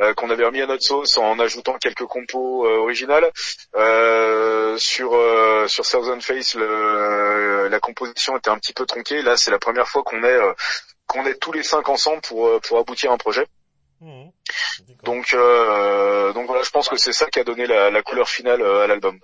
euh, 0.00 0.14
qu'on 0.14 0.30
avait 0.30 0.44
remis 0.44 0.62
à 0.62 0.66
notre 0.66 0.82
sauce 0.82 1.18
en 1.18 1.38
ajoutant 1.38 1.74
quelques 1.78 2.06
compos 2.06 2.66
euh, 2.66 2.78
originales. 2.78 3.30
Euh, 3.76 4.76
sur 4.78 5.10
sur 5.68 5.86
Thousand 5.86 6.20
Face, 6.20 6.54
le, 6.54 7.68
la 7.68 7.80
composition 7.80 8.36
était 8.36 8.50
un 8.50 8.58
petit 8.58 8.72
peu 8.72 8.86
tronquée. 8.86 9.22
Là, 9.22 9.36
c'est 9.36 9.50
la 9.50 9.58
première 9.58 9.88
fois 9.88 10.02
qu'on 10.02 10.22
est 10.22 10.38
qu'on 11.06 11.24
est 11.26 11.40
tous 11.40 11.52
les 11.52 11.62
cinq 11.62 11.88
ensemble 11.88 12.20
pour 12.22 12.60
pour 12.60 12.78
aboutir 12.78 13.10
à 13.10 13.14
un 13.14 13.18
projet. 13.18 13.46
Mmh. 14.00 14.28
Donc 15.02 15.34
donc 16.34 16.46
voilà, 16.46 16.62
je 16.62 16.70
pense 16.70 16.88
que 16.88 16.96
c'est 16.96 17.12
ça 17.12 17.26
qui 17.26 17.40
a 17.40 17.44
donné 17.44 17.66
la, 17.66 17.90
la 17.90 18.02
couleur 18.02 18.28
finale 18.28 18.62
à 18.62 18.86
l'album. 18.86 19.18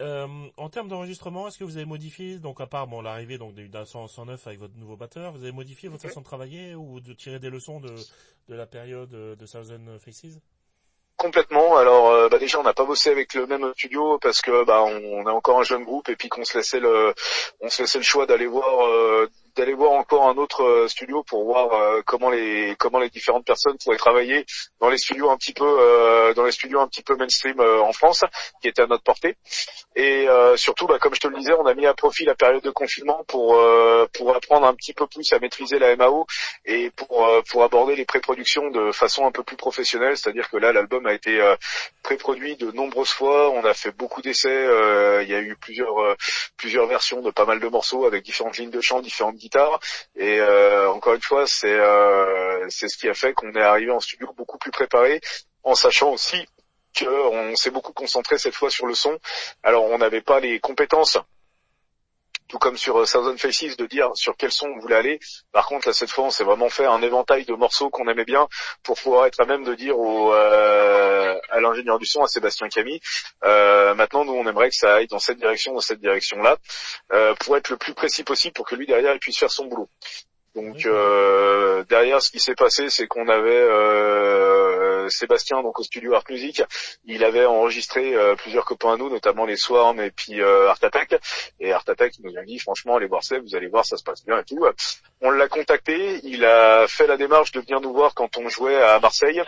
Euh, 0.00 0.26
en 0.56 0.68
termes 0.68 0.88
d'enregistrement, 0.88 1.48
est-ce 1.48 1.58
que 1.58 1.64
vous 1.64 1.76
avez 1.76 1.86
modifié, 1.86 2.38
donc 2.38 2.60
à 2.60 2.66
part 2.66 2.86
bon 2.86 3.00
l'arrivée 3.00 3.36
donc 3.36 3.54
d'un 3.54 3.84
109 3.84 4.46
avec 4.46 4.60
votre 4.60 4.76
nouveau 4.76 4.96
batteur, 4.96 5.32
vous 5.32 5.42
avez 5.42 5.52
modifié 5.52 5.88
votre 5.88 6.02
façon 6.02 6.20
de 6.20 6.24
travailler 6.24 6.74
ou 6.76 7.00
de 7.00 7.12
tirer 7.14 7.40
des 7.40 7.50
leçons 7.50 7.80
de, 7.80 7.92
de 8.48 8.54
la 8.54 8.66
période 8.66 9.10
de 9.10 9.44
Thousand 9.44 9.98
Faces? 9.98 10.38
Complètement. 11.18 11.76
Alors 11.76 12.10
euh, 12.10 12.28
bah 12.28 12.38
déjà 12.38 12.60
on 12.60 12.62
n'a 12.62 12.74
pas 12.74 12.84
bossé 12.84 13.10
avec 13.10 13.34
le 13.34 13.48
même 13.48 13.72
studio 13.74 14.20
parce 14.20 14.40
que 14.40 14.64
bah 14.64 14.84
on, 14.84 15.26
est 15.26 15.30
encore 15.30 15.58
un 15.58 15.64
jeune 15.64 15.82
groupe 15.82 16.08
et 16.10 16.14
puis 16.14 16.28
qu'on 16.28 16.44
se 16.44 16.56
laissait 16.56 16.78
le 16.78 17.12
on 17.60 17.68
se 17.68 17.82
laissait 17.82 17.98
le 17.98 18.04
choix 18.04 18.24
d'aller 18.24 18.46
voir 18.46 18.86
euh, 18.86 19.28
d'aller 19.58 19.74
voir 19.74 19.92
encore 19.92 20.28
un 20.28 20.36
autre 20.36 20.86
studio 20.88 21.24
pour 21.24 21.44
voir 21.44 22.04
comment 22.04 22.30
les 22.30 22.76
comment 22.78 23.00
les 23.00 23.10
différentes 23.10 23.44
personnes 23.44 23.76
pourraient 23.82 23.96
travailler 23.96 24.46
dans 24.80 24.88
les 24.88 24.98
studios 24.98 25.30
un 25.30 25.36
petit 25.36 25.52
peu 25.52 26.32
dans 26.36 26.44
les 26.44 26.52
studios 26.52 26.80
un 26.80 26.86
petit 26.86 27.02
peu 27.02 27.16
mainstream 27.16 27.60
en 27.60 27.92
France, 27.92 28.24
qui 28.62 28.68
étaient 28.68 28.82
à 28.82 28.86
notre 28.86 29.02
portée. 29.02 29.36
Et 29.96 30.26
surtout, 30.56 30.86
bah, 30.86 30.98
comme 31.00 31.14
je 31.14 31.20
te 31.20 31.26
le 31.26 31.36
disais, 31.36 31.52
on 31.54 31.66
a 31.66 31.74
mis 31.74 31.86
à 31.86 31.94
profit 31.94 32.24
la 32.24 32.36
période 32.36 32.62
de 32.62 32.70
confinement 32.70 33.24
pour 33.26 33.58
pour 34.14 34.36
apprendre 34.36 34.66
un 34.66 34.74
petit 34.74 34.94
peu 34.94 35.06
plus 35.06 35.32
à 35.32 35.40
maîtriser 35.40 35.78
la 35.80 35.96
MAO 35.96 36.26
et 36.64 36.90
pour 36.90 37.28
pour 37.50 37.64
aborder 37.64 37.96
les 37.96 38.04
pré-productions 38.04 38.70
de 38.70 38.92
façon 38.92 39.26
un 39.26 39.32
peu 39.32 39.42
plus 39.42 39.56
professionnelle. 39.56 40.16
C'est-à-dire 40.16 40.48
que 40.50 40.56
là, 40.56 40.72
l'album 40.72 41.04
a 41.06 41.14
été 41.14 41.40
pré-produit 42.04 42.56
de 42.56 42.70
nombreuses 42.70 43.10
fois. 43.10 43.50
On 43.50 43.64
a 43.64 43.74
fait 43.74 43.90
beaucoup 43.90 44.22
d'essais. 44.22 44.68
il 45.22 45.28
y 45.28 45.34
a 45.34 45.40
eu 45.40 45.56
plusieurs 45.56 46.16
plusieurs 46.56 46.86
versions 46.86 47.22
de 47.22 47.30
pas 47.32 47.44
mal 47.44 47.58
de 47.58 47.68
morceaux 47.68 48.06
avec 48.06 48.24
différentes 48.24 48.58
lignes 48.58 48.70
de 48.70 48.80
chant, 48.80 49.00
différentes 49.00 49.36
Et 50.16 50.40
euh, 50.40 50.90
encore 50.90 51.14
une 51.14 51.22
fois, 51.22 51.46
c'est 51.46 51.72
euh, 51.72 52.66
c'est 52.68 52.88
ce 52.88 52.96
qui 52.96 53.08
a 53.08 53.14
fait 53.14 53.32
qu'on 53.32 53.52
est 53.52 53.62
arrivé 53.62 53.90
en 53.90 54.00
studio 54.00 54.32
beaucoup 54.36 54.58
plus 54.58 54.70
préparé, 54.70 55.20
en 55.62 55.74
sachant 55.74 56.10
aussi 56.10 56.46
qu'on 56.98 57.54
s'est 57.56 57.70
beaucoup 57.70 57.92
concentré 57.92 58.38
cette 58.38 58.54
fois 58.54 58.70
sur 58.70 58.86
le 58.86 58.94
son. 58.94 59.18
Alors 59.62 59.84
on 59.84 59.98
n'avait 59.98 60.22
pas 60.22 60.40
les 60.40 60.60
compétences 60.60 61.18
tout 62.48 62.58
comme 62.58 62.76
sur 62.76 62.98
euh, 62.98 63.04
Thousand 63.04 63.36
Faces, 63.36 63.76
de 63.76 63.86
dire 63.86 64.10
sur 64.14 64.36
quel 64.36 64.50
son 64.50 64.66
on 64.68 64.78
voulait 64.78 64.96
aller. 64.96 65.20
Par 65.52 65.66
contre, 65.66 65.88
là, 65.88 65.94
cette 65.94 66.10
fois, 66.10 66.24
on 66.24 66.30
s'est 66.30 66.44
vraiment 66.44 66.68
fait 66.68 66.86
un 66.86 67.02
éventail 67.02 67.44
de 67.44 67.54
morceaux 67.54 67.90
qu'on 67.90 68.08
aimait 68.08 68.24
bien 68.24 68.48
pour 68.82 68.98
pouvoir 68.98 69.26
être 69.26 69.40
à 69.40 69.44
même 69.44 69.64
de 69.64 69.74
dire 69.74 69.98
au, 69.98 70.32
euh, 70.32 71.38
à 71.50 71.60
l'ingénieur 71.60 71.98
du 71.98 72.06
son, 72.06 72.24
à 72.24 72.28
Sébastien 72.28 72.68
Camille, 72.68 73.00
euh, 73.44 73.94
maintenant, 73.94 74.24
nous, 74.24 74.32
on 74.32 74.46
aimerait 74.46 74.70
que 74.70 74.76
ça 74.76 74.96
aille 74.96 75.06
dans 75.06 75.18
cette 75.18 75.38
direction, 75.38 75.74
dans 75.74 75.80
cette 75.80 76.00
direction-là, 76.00 76.56
euh, 77.12 77.34
pour 77.34 77.56
être 77.56 77.70
le 77.70 77.76
plus 77.76 77.94
précis 77.94 78.24
possible 78.24 78.54
pour 78.54 78.66
que 78.66 78.74
lui, 78.74 78.86
derrière, 78.86 79.12
il 79.14 79.20
puisse 79.20 79.38
faire 79.38 79.50
son 79.50 79.66
boulot. 79.66 79.88
Donc 80.58 80.86
euh, 80.86 81.84
derrière, 81.88 82.20
ce 82.20 82.30
qui 82.30 82.40
s'est 82.40 82.56
passé, 82.56 82.90
c'est 82.90 83.06
qu'on 83.06 83.28
avait 83.28 83.50
euh, 83.50 84.67
Sébastien 85.08 85.62
donc 85.62 85.78
au 85.78 85.82
studio 85.82 86.14
Art 86.14 86.24
Music. 86.28 86.62
Il 87.04 87.24
avait 87.24 87.44
enregistré 87.44 88.14
euh, 88.14 88.34
plusieurs 88.34 88.64
copains 88.64 88.94
à 88.94 88.96
nous, 88.96 89.10
notamment 89.10 89.46
les 89.46 89.56
Swarm 89.56 90.00
et 90.00 90.10
puis 90.10 90.42
Art 90.42 90.78
Attack. 90.82 91.20
Et 91.60 91.72
Art 91.72 91.84
Attack 91.86 92.14
nous 92.22 92.36
a 92.36 92.42
dit 92.44 92.58
franchement, 92.58 92.96
allez 92.96 93.06
voir 93.06 93.24
ça, 93.24 93.38
vous 93.38 93.54
allez 93.54 93.68
voir, 93.68 93.84
ça 93.84 93.96
se 93.96 94.04
passe 94.04 94.24
bien 94.24 94.38
et 94.38 94.44
tout. 94.44 94.64
On 95.20 95.30
l'a 95.30 95.48
contacté, 95.48 96.20
il 96.24 96.44
a 96.44 96.86
fait 96.88 97.06
la 97.06 97.16
démarche 97.16 97.52
de 97.52 97.60
venir 97.60 97.80
nous 97.80 97.92
voir 97.92 98.14
quand 98.14 98.36
on 98.36 98.48
jouait 98.48 98.80
à 98.82 98.98
Marseille. 99.00 99.42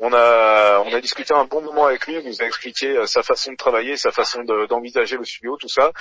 On 0.00 0.12
a, 0.12 0.80
on 0.80 0.92
a 0.92 1.00
discuté 1.00 1.32
un 1.34 1.44
bon 1.44 1.62
moment 1.62 1.86
avec 1.86 2.06
lui, 2.06 2.16
il 2.16 2.28
nous 2.28 2.42
a 2.42 2.44
expliqué 2.44 2.88
euh, 2.88 3.06
sa 3.06 3.22
façon 3.22 3.52
de 3.52 3.56
travailler, 3.56 3.96
sa 3.96 4.10
façon 4.10 4.42
d'envisager 4.42 5.16
le 5.16 5.24
studio, 5.24 5.56
tout 5.56 5.68
ça. 5.68 5.92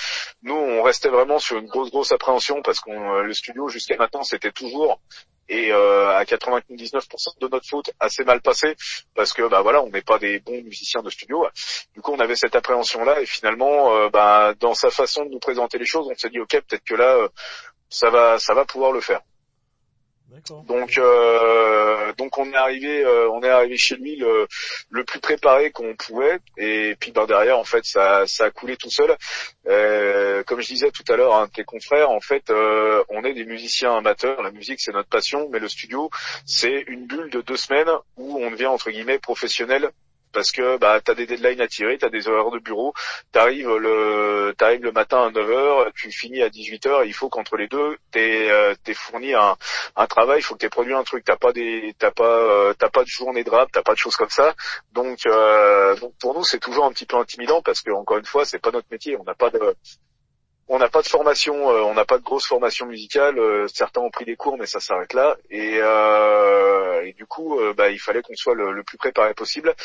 Nous, 0.41 0.55
on 0.55 0.81
restait 0.81 1.09
vraiment 1.09 1.37
sur 1.37 1.57
une 1.57 1.67
grosse, 1.67 1.91
grosse 1.91 2.11
appréhension 2.11 2.63
parce 2.63 2.79
que 2.79 2.89
euh, 2.89 3.21
le 3.21 3.33
studio, 3.33 3.67
jusqu'à 3.69 3.95
maintenant, 3.95 4.23
c'était 4.23 4.51
toujours 4.51 4.99
et 5.47 5.71
euh, 5.71 6.09
à 6.09 6.23
99% 6.23 7.39
de 7.39 7.47
notre 7.49 7.67
faute 7.67 7.91
assez 7.99 8.23
mal 8.23 8.41
passé 8.41 8.75
parce 9.13 9.33
que 9.33 9.45
bah 9.49 9.61
voilà 9.61 9.83
on 9.83 9.89
n'est 9.89 10.01
pas 10.01 10.17
des 10.17 10.39
bons 10.39 10.61
musiciens 10.63 11.01
de 11.01 11.09
studio 11.09 11.45
du 11.93 11.99
coup 11.99 12.13
on 12.13 12.19
avait 12.19 12.37
cette 12.37 12.55
appréhension 12.55 13.03
là 13.03 13.19
et 13.19 13.25
finalement 13.25 14.07
bah, 14.07 14.53
dans 14.57 14.73
sa 14.73 14.89
façon 14.89 15.25
de 15.25 15.31
nous 15.31 15.39
présenter 15.39 15.77
les 15.77 15.85
choses 15.85 16.07
on 16.09 16.15
s'est 16.15 16.29
dit 16.29 16.39
ok 16.39 16.49
peut-être 16.49 16.85
que 16.85 16.95
là 16.95 17.27
ça 17.89 18.09
va 18.09 18.39
ça 18.39 18.53
va 18.53 18.63
pouvoir 18.63 18.93
le 18.93 19.01
faire 19.01 19.19
donc, 20.67 20.97
euh, 20.97 22.13
donc 22.17 22.37
on 22.37 22.51
est 22.51 22.55
arrivé, 22.55 23.03
euh, 23.03 23.29
on 23.31 23.41
est 23.43 23.49
arrivé 23.49 23.77
chez 23.77 23.95
lui 23.95 24.15
le, 24.15 24.47
le 24.89 25.03
plus 25.03 25.19
préparé 25.19 25.71
qu'on 25.71 25.95
pouvait, 25.95 26.39
et 26.57 26.95
puis 26.99 27.11
ben, 27.11 27.25
derrière 27.25 27.57
en 27.59 27.63
fait 27.63 27.85
ça, 27.85 28.25
ça 28.25 28.45
a 28.45 28.49
coulé 28.49 28.75
tout 28.75 28.89
seul. 28.89 29.15
Euh, 29.67 30.43
comme 30.43 30.61
je 30.61 30.67
disais 30.67 30.91
tout 30.91 31.03
à 31.09 31.15
l'heure, 31.15 31.35
un 31.35 31.47
tes 31.47 31.63
confrères, 31.63 32.09
en 32.09 32.19
fait, 32.19 32.49
euh, 32.49 33.03
on 33.09 33.23
est 33.23 33.33
des 33.33 33.45
musiciens 33.45 33.95
amateurs. 33.95 34.41
La 34.41 34.51
musique 34.51 34.81
c'est 34.81 34.91
notre 34.91 35.09
passion, 35.09 35.49
mais 35.51 35.59
le 35.59 35.67
studio 35.67 36.09
c'est 36.45 36.83
une 36.87 37.05
bulle 37.05 37.29
de 37.29 37.41
deux 37.41 37.57
semaines 37.57 37.91
où 38.17 38.37
on 38.43 38.51
devient 38.51 38.67
entre 38.67 38.89
guillemets 38.91 39.19
professionnel 39.19 39.91
parce 40.33 40.51
que 40.51 40.77
bah 40.77 40.99
t'as 41.01 41.13
des 41.15 41.25
deadlines 41.25 41.61
à 41.61 41.67
tirer, 41.67 41.97
t'as 41.97 42.09
des 42.09 42.27
horaires 42.27 42.51
de 42.51 42.59
bureau, 42.59 42.93
t'arrives 43.31 43.69
le 43.69 44.53
t'arrives 44.57 44.83
le 44.83 44.91
matin 44.91 45.27
à 45.27 45.29
9h, 45.29 45.91
tu 45.95 46.11
finis 46.11 46.41
à 46.41 46.49
18h, 46.49 47.03
il 47.05 47.13
faut 47.13 47.29
qu'entre 47.29 47.57
les 47.57 47.67
deux 47.67 47.97
t'aies 48.11 48.49
euh, 48.51 48.73
fourni 48.93 49.33
un, 49.33 49.55
un 49.95 50.07
travail, 50.07 50.39
il 50.39 50.43
faut 50.43 50.55
que 50.55 50.59
t'aies 50.59 50.69
produit 50.69 50.93
un 50.93 51.03
truc, 51.03 51.23
t'as 51.23 51.37
pas 51.37 51.53
des 51.53 51.95
t'as 51.97 52.11
pas 52.11 52.37
euh, 52.37 52.73
t'as 52.73 52.89
pas 52.89 53.03
de 53.03 53.09
journée 53.09 53.43
de 53.43 53.49
rap, 53.49 53.71
t'as 53.71 53.83
pas 53.83 53.93
de 53.93 53.99
choses 53.99 54.15
comme 54.15 54.29
ça. 54.29 54.53
Donc 54.93 55.25
euh, 55.25 55.95
donc 55.97 56.13
pour 56.19 56.33
nous 56.33 56.43
c'est 56.43 56.59
toujours 56.59 56.85
un 56.85 56.91
petit 56.91 57.05
peu 57.05 57.17
intimidant 57.17 57.61
parce 57.61 57.81
que 57.81 57.91
encore 57.91 58.17
une 58.17 58.25
fois 58.25 58.45
c'est 58.45 58.59
pas 58.59 58.71
notre 58.71 58.87
métier, 58.91 59.15
on 59.17 59.23
n'a 59.23 59.35
pas 59.35 59.49
de 59.49 59.75
on 60.73 60.79
n'a 60.79 60.89
pas 60.89 61.03
de 61.03 61.07
formation, 61.07 61.69
euh, 61.69 61.83
on 61.83 61.93
n'a 61.93 62.03
pas 62.03 62.17
de 62.17 62.23
grosse 62.23 62.47
formation 62.47 62.87
musicale. 62.87 63.37
Euh, 63.37 63.67
certains 63.67 64.01
ont 64.01 64.09
pris 64.09 64.25
des 64.25 64.35
cours, 64.35 64.57
mais 64.57 64.65
ça 64.65 64.79
s'arrête 64.79 65.13
là. 65.13 65.37
Et, 65.51 65.77
euh, 65.77 67.03
et, 67.05 67.13
du 67.13 67.27
coup, 67.27 67.59
bah, 67.77 67.91
il 67.91 67.99
fallait 67.99 68.23
qu'on 68.23 68.33
soit 68.35 68.55
le, 68.55 68.81
plus 68.83 68.97
préparé 68.97 69.35
possible. 69.35 69.75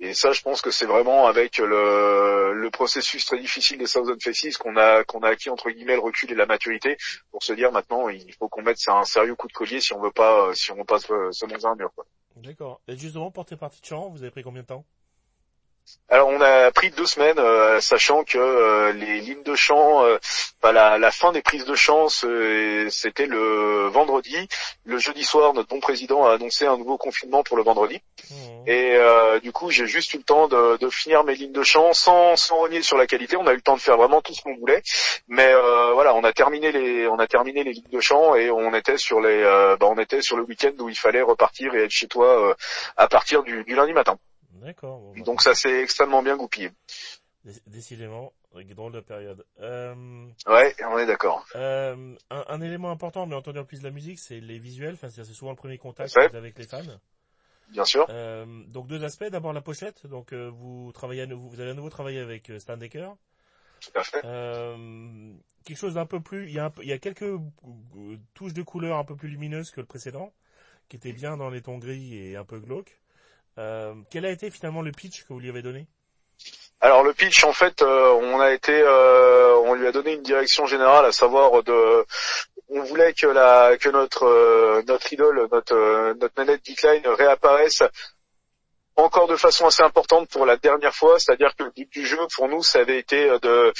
Et 0.00 0.12
ça, 0.12 0.32
je 0.32 0.42
pense 0.42 0.60
que 0.60 0.72
c'est 0.72 0.86
vraiment 0.86 1.28
avec 1.28 1.58
le, 1.58 2.68
processus 2.72 3.24
très 3.24 3.38
difficile 3.38 3.78
des 3.78 3.86
Thousand 3.86 4.16
Faces 4.20 4.56
qu'on 4.56 4.76
a 4.76 5.02
a 5.04 5.28
acquis 5.28 5.48
entre 5.48 5.70
guillemets 5.70 5.94
le 5.94 6.00
recul 6.00 6.32
et 6.32 6.34
la 6.34 6.46
maturité 6.46 6.96
pour 7.30 7.44
se 7.44 7.52
dire 7.52 7.70
maintenant, 7.70 8.08
il 8.08 8.34
faut 8.34 8.48
qu'on 8.48 8.62
mette 8.62 8.78
un 8.88 9.04
sérieux 9.04 9.36
coup 9.36 9.46
de 9.46 9.52
collier 9.52 9.80
si 9.80 9.92
on 9.92 10.00
veut 10.00 10.10
pas 10.10 10.52
si 10.54 10.72
on 10.72 10.76
veut 10.76 10.84
pas 10.84 10.98
un 11.68 11.74
mur. 11.76 11.92
D'accord. 12.36 12.80
Et 12.88 12.96
justement, 12.96 13.30
pour 13.30 13.44
tes 13.44 13.56
parties 13.56 13.80
de 13.80 13.86
chant, 13.86 14.08
vous 14.08 14.22
avez 14.22 14.32
pris 14.32 14.42
combien 14.42 14.62
de 14.62 14.66
temps? 14.66 14.84
Alors 16.10 16.28
on 16.28 16.40
a 16.40 16.70
pris 16.70 16.90
deux 16.90 17.06
semaines, 17.06 17.38
euh, 17.38 17.80
sachant 17.80 18.24
que 18.24 18.38
euh, 18.38 18.92
les 18.92 19.20
lignes 19.20 19.42
de 19.42 19.54
chant, 19.54 20.04
euh, 20.04 20.18
bah, 20.62 20.70
la, 20.70 21.10
fin 21.10 21.32
des 21.32 21.42
prises 21.42 21.64
de 21.64 21.74
chant, 21.74 22.08
c'était 22.08 23.26
le 23.26 23.88
vendredi. 23.88 24.36
Le 24.84 24.98
jeudi 24.98 25.24
soir, 25.24 25.54
notre 25.54 25.68
bon 25.68 25.80
président 25.80 26.26
a 26.26 26.34
annoncé 26.34 26.66
un 26.66 26.76
nouveau 26.76 26.98
confinement 26.98 27.42
pour 27.42 27.56
le 27.56 27.62
vendredi. 27.62 28.00
Mmh. 28.30 28.34
Et 28.68 28.98
du 29.42 29.52
coup, 29.52 29.70
j'ai 29.70 29.86
juste 29.86 30.14
eu 30.14 30.18
le 30.18 30.22
temps 30.22 30.46
de, 30.46 30.88
finir 30.90 31.24
mes 31.24 31.34
lignes 31.34 31.52
de 31.52 31.62
chant 31.62 31.92
sans, 31.92 32.36
sans 32.36 32.60
renier 32.60 32.82
sur 32.82 32.96
la 32.96 33.06
qualité. 33.06 33.36
On 33.36 33.46
a 33.46 33.52
eu 33.52 33.56
le 33.56 33.62
temps 33.62 33.76
de 33.76 33.80
faire 33.80 33.96
vraiment 33.96 34.20
tout 34.20 34.34
ce 34.34 34.42
qu'on 34.42 34.56
voulait. 34.56 34.82
Mais 35.28 35.52
voilà, 35.94 36.14
on 36.14 36.22
a 36.22 36.32
terminé 36.32 36.70
les, 36.70 37.08
on 37.08 37.18
a 37.18 37.26
terminé 37.26 37.64
les 37.64 37.72
lignes 37.72 37.90
de 37.90 38.00
chant 38.00 38.34
et 38.34 38.50
on 38.50 38.72
était 38.74 38.98
sur 38.98 39.20
les, 39.20 39.42
bah, 39.80 39.86
on 39.88 39.98
était 39.98 40.22
sur 40.22 40.36
le 40.36 40.44
week-end 40.44 40.72
où 40.78 40.88
il 40.88 40.96
fallait 40.96 41.22
repartir 41.22 41.74
et 41.74 41.84
être 41.84 41.90
chez 41.90 42.08
toi 42.08 42.54
à 42.96 43.08
partir 43.08 43.42
du 43.42 43.64
lundi 43.74 43.92
matin. 43.92 44.16
D'accord. 44.64 45.12
Bah, 45.14 45.22
Donc 45.24 45.42
ça 45.42 45.54
s'est 45.54 45.82
extrêmement 45.82 46.22
bien 46.22 46.36
goupillé. 46.36 46.70
Décidément, 47.66 48.32
drôle 48.74 48.92
de 48.92 49.00
période. 49.00 49.44
Euh, 49.60 50.26
ouais, 50.46 50.74
on 50.90 50.98
est 50.98 51.04
d'accord. 51.04 51.44
Euh, 51.54 52.14
un, 52.30 52.60
élément 52.62 52.90
important, 52.90 53.26
mais 53.26 53.34
entendu 53.34 53.58
en 53.58 53.64
plus 53.64 53.80
de 53.80 53.84
la 53.84 53.90
musique, 53.90 54.18
c'est 54.18 54.40
les 54.40 54.58
visuels. 54.58 54.94
Enfin, 54.94 55.10
c'est 55.10 55.24
souvent 55.24 55.50
le 55.50 55.56
premier 55.56 55.76
contact 55.76 56.16
avec 56.16 56.58
les 56.58 56.66
fans. 56.66 56.80
Bien 57.68 57.84
sûr. 57.84 58.06
Euh, 58.08 58.46
donc 58.68 58.86
deux 58.86 59.04
aspects. 59.04 59.26
D'abord 59.26 59.52
la 59.52 59.60
pochette. 59.60 60.06
Donc 60.06 60.32
vous 60.32 60.90
travaillez, 60.92 61.22
à 61.22 61.26
nouveau, 61.26 61.48
vous 61.48 61.60
allez 61.60 61.72
à 61.72 61.74
nouveau 61.74 61.90
travailler 61.90 62.20
avec 62.20 62.50
Stan 62.58 62.78
Decker. 62.78 63.10
Tout 63.80 63.90
à 63.96 64.02
fait. 64.02 64.22
quelque 65.66 65.76
chose 65.76 65.94
d'un 65.94 66.06
peu 66.06 66.20
plus. 66.20 66.46
Il 66.46 66.54
y 66.54 66.58
a, 66.58 66.72
il 66.80 66.88
y 66.88 66.92
a 66.92 66.98
quelques 66.98 67.38
touches 68.32 68.54
de 68.54 68.62
couleurs 68.62 68.96
un 68.96 69.04
peu 69.04 69.16
plus 69.16 69.28
lumineuses 69.28 69.70
que 69.70 69.82
le 69.82 69.86
précédent, 69.86 70.32
qui 70.88 70.96
était 70.96 71.12
bien 71.12 71.36
dans 71.36 71.50
les 71.50 71.60
tons 71.60 71.76
gris 71.76 72.16
et 72.16 72.36
un 72.36 72.44
peu 72.46 72.58
glauque. 72.58 72.98
Euh, 73.58 73.94
quel 74.10 74.26
a 74.26 74.30
été 74.30 74.50
finalement 74.50 74.82
le 74.82 74.92
pitch 74.92 75.22
que 75.22 75.32
vous 75.32 75.40
lui 75.40 75.48
avez 75.48 75.62
donné? 75.62 75.86
Alors 76.80 77.02
le 77.02 77.14
pitch, 77.14 77.44
en 77.44 77.52
fait, 77.52 77.82
euh, 77.82 78.12
on 78.12 78.40
a 78.40 78.52
été, 78.52 78.72
euh, 78.72 79.56
on 79.64 79.74
lui 79.74 79.86
a 79.86 79.92
donné 79.92 80.14
une 80.14 80.22
direction 80.22 80.66
générale, 80.66 81.06
à 81.06 81.12
savoir 81.12 81.62
de, 81.62 82.04
on 82.68 82.82
voulait 82.82 83.14
que 83.14 83.26
la, 83.26 83.76
que 83.78 83.88
notre 83.88 84.82
notre 84.86 85.12
idole, 85.12 85.48
notre 85.52 86.14
notre 86.20 86.34
manette 86.36 86.64
Decline 86.66 87.06
réapparaisse 87.06 87.82
encore 88.96 89.28
de 89.28 89.36
façon 89.36 89.66
assez 89.66 89.82
importante 89.82 90.28
pour 90.28 90.46
la 90.46 90.56
dernière 90.56 90.94
fois, 90.94 91.18
c'est-à-dire 91.18 91.54
que 91.56 91.64
le 91.64 91.70
but 91.70 91.90
du 91.90 92.06
jeu 92.06 92.18
pour 92.36 92.48
nous, 92.48 92.62
ça 92.62 92.80
avait 92.80 92.98
été 92.98 93.26
de 93.40 93.72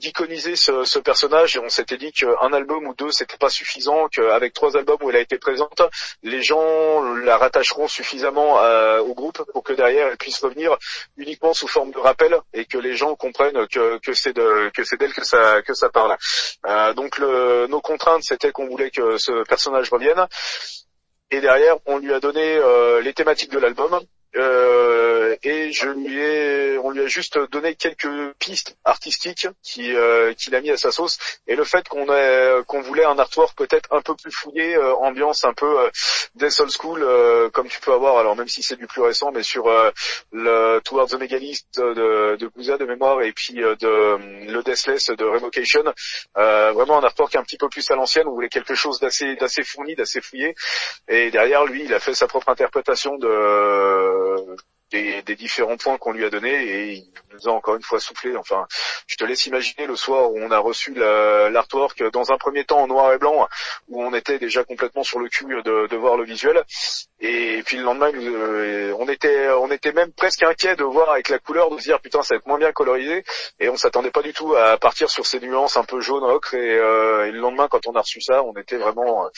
d'iconiser 0.00 0.56
ce, 0.56 0.98
personnage. 0.98 1.56
Et 1.56 1.60
on 1.60 1.68
s'était 1.68 1.96
dit 1.96 2.12
qu'un 2.12 2.52
album 2.52 2.86
ou 2.86 2.94
deux 2.94 3.12
c'était 3.12 3.36
pas 3.36 3.50
suffisant, 3.50 4.08
qu'avec 4.08 4.52
trois 4.52 4.76
albums 4.76 4.98
où 5.02 5.10
elle 5.10 5.16
a 5.16 5.20
été 5.20 5.38
présente, 5.38 5.82
les 6.22 6.42
gens 6.42 7.02
la 7.14 7.36
rattacheront 7.36 7.86
suffisamment 7.86 8.60
euh, 8.60 9.00
au 9.00 9.14
groupe 9.14 9.42
pour 9.52 9.62
que 9.62 9.72
derrière 9.72 10.08
elle 10.08 10.16
puisse 10.16 10.40
revenir 10.40 10.76
uniquement 11.16 11.54
sous 11.54 11.68
forme 11.68 11.92
de 11.92 11.98
rappel 11.98 12.38
et 12.52 12.64
que 12.64 12.78
les 12.78 12.96
gens 12.96 13.14
comprennent 13.14 13.66
que, 13.68 14.00
c'est 14.14 14.32
d'elle 14.32 15.12
que 15.12 15.74
ça 15.74 15.88
parle. 15.90 16.16
Euh, 16.66 16.92
donc 16.94 17.18
nos 17.18 17.80
contraintes 17.80 18.24
c'était 18.24 18.52
qu'on 18.52 18.66
voulait 18.66 18.90
que 18.90 19.18
ce 19.18 19.44
personnage 19.44 19.90
revienne. 19.90 20.26
Et 21.30 21.40
derrière 21.40 21.76
on 21.86 21.98
lui 21.98 22.12
a 22.12 22.20
donné 22.20 22.56
euh, 22.56 23.00
les 23.00 23.12
thématiques 23.12 23.52
de 23.52 23.58
l'album 23.58 24.00
Euh, 24.36 25.36
et 25.42 25.72
je 25.72 25.88
lui 25.88 26.20
ai, 26.20 26.78
on 26.78 26.90
lui 26.90 27.00
a 27.00 27.06
juste 27.06 27.38
donné 27.50 27.74
quelques 27.74 28.08
pistes 28.38 28.76
artistiques 28.84 29.48
qui 29.62 29.94
euh, 29.94 30.34
qu'il 30.34 30.54
a 30.54 30.60
mis 30.60 30.70
à 30.70 30.76
sa 30.76 30.92
sauce. 30.92 31.18
Et 31.48 31.56
le 31.56 31.64
fait 31.64 31.88
qu'on 31.88 32.12
ait, 32.12 32.62
qu'on 32.66 32.80
voulait 32.80 33.04
un 33.04 33.18
artwork 33.18 33.56
peut-être 33.56 33.88
un 33.92 34.02
peu 34.02 34.14
plus 34.14 34.30
fouillé, 34.30 34.76
euh, 34.76 34.94
ambiance 34.96 35.44
un 35.44 35.52
peu 35.52 35.80
euh, 35.80 35.90
Death 36.36 36.60
Old 36.60 36.70
School, 36.70 37.02
euh, 37.02 37.50
comme 37.50 37.68
tu 37.68 37.80
peux 37.80 37.92
avoir. 37.92 38.18
Alors 38.18 38.36
même 38.36 38.48
si 38.48 38.62
c'est 38.62 38.76
du 38.76 38.86
plus 38.86 39.02
récent, 39.02 39.32
mais 39.32 39.42
sur 39.42 39.64
le 40.32 40.80
Towards 40.84 41.08
the 41.08 41.18
Megalist 41.18 41.66
de, 41.78 42.36
de 42.36 42.46
Gouza 42.46 42.76
de 42.76 42.84
mémoire 42.84 43.22
et 43.22 43.32
puis 43.32 43.54
de 43.54 44.18
le 44.46 44.62
Deathless 44.62 45.10
de 45.10 45.24
Revocation, 45.24 45.84
vraiment 46.34 46.98
un 46.98 47.04
artwork 47.04 47.34
un 47.36 47.42
petit 47.42 47.56
peu 47.56 47.68
plus 47.68 47.90
à 47.90 47.96
l'ancienne. 47.96 48.28
On 48.28 48.32
voulait 48.32 48.48
quelque 48.48 48.74
chose 48.74 49.00
d'assez 49.00 49.36
d'assez 49.36 49.62
fourni, 49.62 49.94
d'assez 49.96 50.20
fouillé. 50.20 50.54
Et 51.08 51.30
derrière 51.30 51.64
lui, 51.64 51.84
il 51.84 51.94
a 51.94 52.00
fait 52.00 52.14
sa 52.14 52.26
propre 52.26 52.48
interprétation 52.48 53.16
de 53.16 54.19
des, 54.90 55.36
différents 55.36 55.76
points 55.76 55.98
qu'on 55.98 56.12
lui 56.12 56.24
a 56.24 56.30
donnés 56.30 56.52
et 56.52 56.92
il 56.92 57.12
nous 57.32 57.48
a 57.48 57.52
encore 57.52 57.76
une 57.76 57.82
fois 57.82 58.00
soufflé. 58.00 58.36
Enfin, 58.36 58.66
je 59.06 59.16
te 59.16 59.24
laisse 59.24 59.46
imaginer 59.46 59.86
le 59.86 59.96
soir 59.96 60.32
où 60.32 60.38
on 60.38 60.50
a 60.50 60.58
reçu 60.58 60.94
l'artwork 60.94 62.02
dans 62.10 62.32
un 62.32 62.38
premier 62.38 62.64
temps 62.64 62.80
en 62.80 62.86
noir 62.86 63.12
et 63.12 63.18
blanc, 63.18 63.48
où 63.88 64.02
on 64.02 64.12
était 64.14 64.38
déjà 64.38 64.64
complètement 64.64 65.04
sur 65.04 65.20
le 65.20 65.28
cul 65.28 65.46
de, 65.62 65.96
voir 65.96 66.16
le 66.16 66.24
visuel. 66.24 66.62
Et 67.20 67.62
puis 67.64 67.76
le 67.76 67.82
lendemain, 67.82 68.10
euh, 68.14 68.94
on 68.98 69.08
était, 69.08 69.50
on 69.50 69.70
était 69.70 69.92
même 69.92 70.12
presque 70.12 70.42
inquiet 70.42 70.76
de 70.76 70.84
voir 70.84 71.10
avec 71.10 71.28
la 71.28 71.38
couleur, 71.38 71.70
de 71.70 71.78
se 71.78 71.84
dire 71.84 72.00
putain 72.00 72.22
ça 72.22 72.34
va 72.34 72.38
être 72.38 72.46
moins 72.46 72.58
bien 72.58 72.72
colorisé. 72.72 73.24
Et 73.58 73.68
on 73.68 73.76
s'attendait 73.76 74.10
pas 74.10 74.22
du 74.22 74.32
tout 74.32 74.54
à 74.56 74.78
partir 74.78 75.10
sur 75.10 75.26
ces 75.26 75.40
nuances 75.40 75.76
un 75.76 75.84
peu 75.84 76.00
jaune 76.00 76.24
ocre. 76.24 76.54
Et, 76.54 76.78
euh, 76.78 77.26
et 77.26 77.32
le 77.32 77.38
lendemain, 77.38 77.68
quand 77.68 77.86
on 77.86 77.92
a 77.92 78.00
reçu 78.00 78.20
ça, 78.20 78.42
on 78.42 78.54
était 78.54 78.78
vraiment 78.78 79.28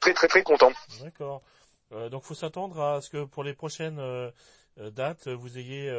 très 0.00 0.14
très 0.14 0.28
très 0.28 0.42
content. 0.42 0.72
D'accord. 1.02 1.42
Euh, 1.92 2.08
donc 2.08 2.24
faut 2.24 2.34
s'attendre 2.34 2.80
à 2.80 3.00
ce 3.00 3.10
que 3.10 3.24
pour 3.24 3.44
les 3.44 3.54
prochaines 3.54 3.98
euh, 3.98 4.30
euh, 4.78 4.90
dates, 4.90 5.28
vous 5.28 5.58
ayez, 5.58 5.92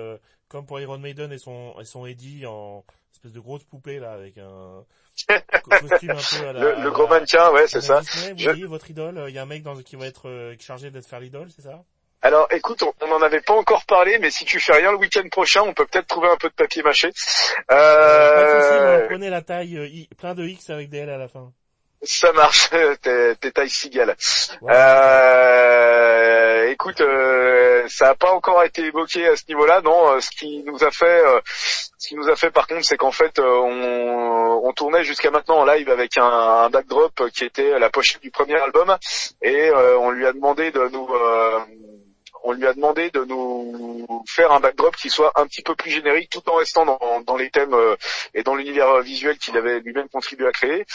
comme 0.48 0.66
pour 0.66 0.80
Iron 0.80 0.98
Maiden 0.98 1.32
et 1.32 1.38
son, 1.38 1.76
et 1.80 1.86
son 1.86 2.06
Eddie, 2.06 2.46
en 2.46 2.84
espèce 3.14 3.34
de 3.34 3.40
grosse 3.40 3.64
poupée 3.64 4.00
là, 4.00 4.14
avec 4.14 4.38
un 4.38 4.86
costume 5.64 6.12
un 6.12 6.40
peu 6.40 6.48
à 6.48 6.54
la... 6.54 6.80
Le, 6.84 6.92
gros 6.92 7.08
mannequin, 7.08 7.52
ouais, 7.52 7.68
c'est 7.68 7.82
ça. 7.82 8.02
vous 8.02 8.44
voyez 8.44 8.66
votre 8.66 8.90
idole, 8.90 9.26
il 9.28 9.36
y 9.36 9.40
a 9.40 9.42
un 9.42 9.48
mec 9.48 9.64
dans, 9.64 9.76
qui 9.82 9.96
va 9.96 10.06
être 10.06 10.56
chargé 10.60 10.92
d'être 10.92 11.08
faire 11.08 11.20
l'idole, 11.20 11.50
c'est 11.56 11.64
ça? 11.64 11.84
Alors 12.22 12.50
écoute, 12.52 12.84
on 13.02 13.08
n'en 13.08 13.22
avait 13.22 13.40
pas 13.40 13.54
encore 13.54 13.86
parlé, 13.86 14.20
mais 14.20 14.30
si 14.30 14.44
tu 14.44 14.60
fais 14.60 14.74
rien 14.74 14.92
le 14.92 14.98
week-end 14.98 15.26
prochain, 15.32 15.62
on 15.62 15.74
peut 15.74 15.86
peut-être 15.86 16.08
trouver 16.08 16.28
un 16.28 16.36
peu 16.36 16.50
de 16.50 16.54
papier 16.54 16.84
mâché. 16.84 17.12
Euh... 17.72 19.08
prenez 19.08 19.30
la 19.30 19.42
taille, 19.42 20.08
plein 20.18 20.36
de 20.36 20.46
X 20.46 20.70
avec 20.70 20.90
des 20.90 20.98
L 20.98 21.10
à 21.10 21.18
la 21.18 21.30
fin. 21.30 21.54
Ça 22.02 22.32
marche, 22.32 22.70
t'es, 23.02 23.36
taille 23.52 23.70
cigale. 23.70 24.16
Euh, 24.64 26.70
écoute, 26.70 27.02
euh, 27.02 27.84
ça 27.90 28.08
n'a 28.08 28.16
pas 28.16 28.32
encore 28.32 28.64
été 28.64 28.86
évoqué 28.86 29.28
à 29.28 29.36
ce 29.36 29.44
niveau-là, 29.50 29.82
non. 29.82 30.14
Euh, 30.14 30.22
ce 30.22 30.30
qui 30.30 30.64
nous 30.64 30.82
a 30.84 30.92
fait, 30.92 31.22
ce 31.98 32.08
qui 32.08 32.16
nous 32.16 32.30
a 32.30 32.38
fait 32.38 32.52
par 32.52 32.68
contre, 32.68 32.86
c'est 32.86 32.96
qu'en 32.96 33.12
fait, 33.12 33.38
on, 33.40 34.62
on, 34.64 34.74
tournait 34.74 35.04
jusqu'à 35.04 35.30
maintenant 35.30 35.60
en 35.60 35.66
live 35.66 35.90
avec 35.90 36.18
un, 36.18 36.24
un, 36.24 36.70
backdrop 36.70 37.30
qui 37.32 37.44
était 37.44 37.78
la 37.78 37.90
pochette 37.90 38.22
du 38.22 38.32
premier 38.32 38.56
album, 38.56 38.96
et 39.42 39.70
on 39.72 40.12
lui 40.12 40.26
a 40.26 40.32
demandé 40.32 40.72
de 40.72 40.88
nous 40.88 41.10
on 42.44 42.54
lui 42.54 42.66
a 42.66 42.74
demandé 42.74 43.10
de 43.12 43.24
nous 43.26 44.06
faire 44.28 44.52
un 44.52 44.60
backdrop 44.60 44.96
qui 44.96 45.10
soit 45.10 45.32
un 45.36 45.46
petit 45.46 45.62
peu 45.62 45.76
plus 45.76 45.92
générique 45.92 46.30
tout 46.30 46.48
en 46.50 46.56
restant 46.56 46.86
dans, 47.26 47.38
les 47.38 47.50
thèmes 47.50 47.74
euh, 47.74 47.96
et 48.34 48.44
dans 48.44 48.56
l'univers 48.56 49.02
visuel 49.02 49.38
qu'il 49.38 49.58
avait 49.58 49.80
lui-même 49.80 50.10
contribué 50.10 50.48
à 50.48 50.52
créer. 50.52 50.86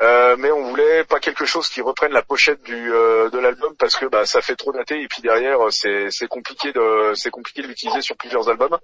Euh, 0.00 0.36
mais 0.38 0.50
on 0.50 0.62
voulait 0.70 1.04
pas 1.04 1.20
quelque 1.20 1.44
chose 1.44 1.68
qui 1.68 1.80
reprenne 1.80 2.12
la 2.12 2.22
pochette 2.22 2.62
du, 2.62 2.92
euh, 2.92 3.30
de 3.30 3.38
l'album 3.38 3.74
parce 3.78 3.96
que 3.96 4.06
bah, 4.06 4.26
ça 4.26 4.40
fait 4.42 4.56
trop 4.56 4.72
daté 4.72 5.00
et 5.00 5.08
puis 5.08 5.22
derrière 5.22 5.58
c'est 5.70 6.28
compliqué 6.28 6.72
de 6.72 7.12
c'est 7.14 7.30
compliqué 7.30 7.62
de 7.62 7.68
l'utiliser 7.68 8.02
sur 8.02 8.16
plusieurs 8.16 8.48
albums. 8.48 8.78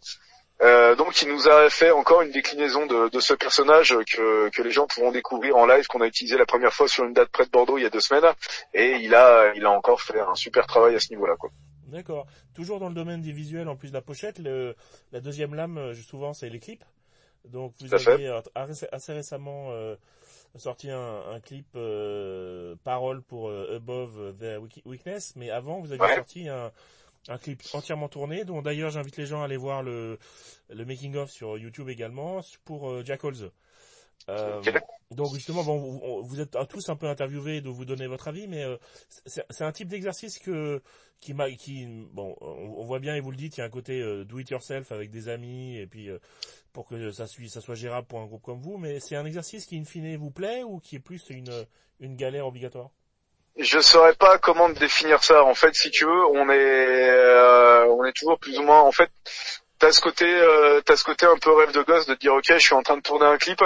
donc 0.97 1.23
il 1.23 1.29
nous 1.29 1.49
a 1.49 1.71
fait 1.71 1.91
encore 1.91 2.23
une 2.23 2.33
déclinaison 2.33 2.87
de, 2.87 3.21
ce 3.21 3.35
personnage 3.35 3.97
que, 4.13 4.49
que 4.51 4.63
les 4.63 4.71
gens 4.71 4.87
pourront 4.87 5.13
découvrir 5.13 5.57
en 5.57 5.67
live 5.67 5.87
qu'on 5.87 6.01
a 6.01 6.07
utilisé 6.07 6.37
la 6.37 6.47
première 6.47 6.75
fois 6.75 6.89
sur 6.89 7.05
une 7.05 7.13
date 7.13 7.31
près 7.31 7.45
de 7.45 7.51
Bordeaux 7.51 7.79
il 7.79 7.85
y 7.85 7.87
a 7.87 7.91
deux 7.91 8.01
semaines 8.01 8.31
et 8.75 8.97
il 8.97 9.15
a 9.15 9.53
il 9.55 9.65
a 9.65 9.71
encore 9.71 10.03
fait 10.03 10.21
un 10.21 10.35
super 10.35 10.67
travail 10.67 10.95
à 10.95 11.01
ce 11.01 11.11
niveau-là 11.11 11.37
quoi. 11.37 11.51
D'accord. 11.89 12.27
Toujours 12.55 12.81
dans 12.81 12.89
le 12.89 12.95
domaine 12.95 13.23
des 13.23 13.33
visuels, 13.33 13.69
en 13.69 13.77
plus 13.77 13.89
de 13.89 13.95
la 13.95 14.03
pochette, 14.03 14.39
le, 14.39 14.77
la 15.13 15.21
deuxième 15.21 15.55
lame, 15.55 15.79
euh, 15.79 15.95
souvent, 15.95 16.33
c'est 16.35 16.49
les 16.51 16.61
clips. 16.61 16.85
Donc, 17.45 17.73
vous 17.81 17.95
avez 17.95 18.27
euh, 18.27 18.41
assez 18.55 19.13
récemment 19.13 19.71
euh, 19.71 19.97
sorti 20.57 20.91
un, 20.91 21.23
un 21.31 21.41
clip 21.41 21.67
euh, 21.77 22.77
parole 22.85 23.23
pour 23.23 23.51
Above 23.51 24.35
the 24.39 24.85
Weakness, 24.85 25.35
mais 25.37 25.51
avant, 25.51 25.81
vous 25.81 25.93
aviez 25.93 26.15
sorti 26.15 26.49
un, 26.49 26.71
un 27.29 27.39
clip 27.39 27.63
entièrement 27.73 28.09
tourné, 28.09 28.45
dont 28.45 28.61
d'ailleurs 28.61 28.91
j'invite 28.91 29.17
les 29.17 29.27
gens 29.27 29.41
à 29.41 29.47
aller 29.47 29.57
voir 29.57 29.83
le, 29.83 30.19
le 30.69 30.85
making 30.85 31.17
of 31.17 31.31
sur 31.31 31.57
YouTube 31.57 31.89
également 31.89 32.41
pour 32.65 33.05
Jack 33.05 33.25
Holz. 33.25 33.51
Euh, 34.29 34.61
donc 35.11 35.35
justement, 35.35 35.65
bon, 35.65 36.23
vous, 36.23 36.41
êtes 36.41 36.57
tous 36.69 36.89
un 36.89 36.97
peu 36.97 37.07
interviewés 37.07 37.61
de 37.61 37.69
vous 37.69 37.85
donner 37.85 38.07
votre 38.07 38.29
avis, 38.29 38.47
mais 38.47 38.63
euh, 38.65 38.77
c'est 39.27 39.65
un 39.65 39.73
type 39.73 39.89
d'exercice 39.89 40.39
que 40.39 40.83
qui 41.21 41.35
m'a, 41.35 41.51
qui 41.51 41.87
bon, 42.13 42.37
on, 42.41 42.85
voit 42.85 43.01
bien 43.01 43.17
et 43.17 43.21
vous 43.21 43.31
le 43.31 43.37
dites, 43.37 43.57
il 43.57 43.61
y 43.61 43.63
a 43.63 43.67
un 43.67 43.71
côté 43.71 44.01
euh, 44.01 44.25
do 44.25 44.39
it 44.39 44.51
yourself 44.51 44.93
avec 44.93 45.11
des 45.11 45.29
amis 45.29 45.77
et 45.77 45.87
puis 45.87 46.09
pour 46.73 46.87
que 46.87 47.11
ça, 47.11 47.27
ça 47.27 47.61
soit 47.61 47.75
gérable 47.75 48.07
pour 48.07 48.21
un 48.21 48.27
groupe 48.27 48.43
comme 48.43 48.61
vous, 48.61 48.77
mais 48.77 49.01
c'est 49.01 49.17
un 49.17 49.25
exercice 49.25 49.67
qui 49.67 49.79
in 49.79 49.85
fine 49.85 50.17
vous 50.17 50.31
plaît 50.31 50.63
ou 50.63 50.79
qui 50.79 50.97
est 50.97 51.01
plus 51.01 51.31
une 51.31 51.67
une 52.01 52.17
galère 52.17 52.47
obligatoire? 52.47 52.91
Je 53.57 53.81
saurais 53.81 54.15
pas 54.15 54.39
comment 54.39 54.69
définir 54.69 55.25
ça. 55.25 55.43
En 55.43 55.55
fait, 55.55 55.75
si 55.75 55.91
tu 55.91 56.05
veux, 56.05 56.27
on 56.27 56.49
est, 56.49 57.89
on 57.89 58.05
est 58.05 58.13
toujours 58.13 58.39
plus 58.39 58.57
ou 58.59 58.63
moins. 58.63 58.83
En 58.83 58.93
fait, 58.93 59.11
t'as 59.79 59.93
ce 59.93 60.01
côté, 60.01 60.27
euh, 60.27 60.81
t'as 60.83 60.97
ce 60.97 61.05
côté 61.05 61.27
un 61.27 61.39
peu 61.39 61.53
rêve 61.53 61.73
de 61.73 61.83
gosse 61.83 62.07
de 62.07 62.15
dire 62.15 62.35
ok, 62.35 62.45
je 62.49 62.59
suis 62.59 62.75
en 62.75 62.83
train 62.83 62.97
de 62.97 63.03
tourner 63.03 63.27
un 63.27 63.39
clip, 63.39 63.63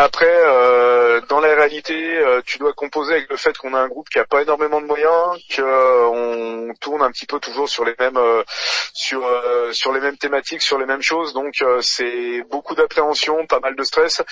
après, 0.00 0.30
euh, 0.30 1.20
dans 1.28 1.40
la 1.40 1.52
réalité, 1.56 2.18
euh, 2.18 2.40
tu 2.46 2.58
dois 2.58 2.72
composer 2.72 3.14
avec 3.14 3.28
le 3.30 3.36
fait 3.36 3.58
qu'on 3.58 3.74
a 3.74 3.80
un 3.80 3.88
groupe 3.88 4.08
qui 4.08 4.20
a 4.20 4.24
pas 4.24 4.42
énormément 4.42 4.80
de 4.80 4.86
moyens, 4.86 5.36
qu'on 5.56 6.72
tourne 6.80 7.02
un 7.02 7.10
petit 7.10 7.26
peu 7.26 7.40
toujours 7.40 7.68
sur 7.68 7.84
les 7.84 7.96
mêmes 7.98 8.16
euh, 8.16 8.44
sur 8.92 9.28
sur 9.72 9.92
les 9.92 9.98
mêmes 9.98 10.16
thématiques, 10.16 10.62
sur 10.62 10.78
les 10.78 10.86
mêmes 10.86 11.02
choses. 11.02 11.32
Donc 11.34 11.54
c'est 11.80 12.44
beaucoup 12.48 12.76
d'appréhension, 12.76 13.44
pas 13.46 13.58
mal 13.58 13.74
de 13.74 13.82
stress. 13.82 14.22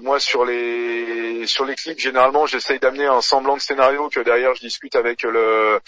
moi, 0.00 0.18
sur 0.20 0.46
les 0.46 1.46
sur 1.46 1.66
les 1.66 1.74
clips, 1.74 1.98
généralement, 1.98 2.46
j'essaye 2.46 2.78
d'amener 2.78 3.04
un 3.04 3.20
semblant 3.20 3.56
de 3.56 3.60
scénario 3.60 4.08
que 4.08 4.20
derrière 4.20 4.54
je 4.54 4.60
discute 4.60 4.96
avec 4.96 5.22
le 5.22 5.80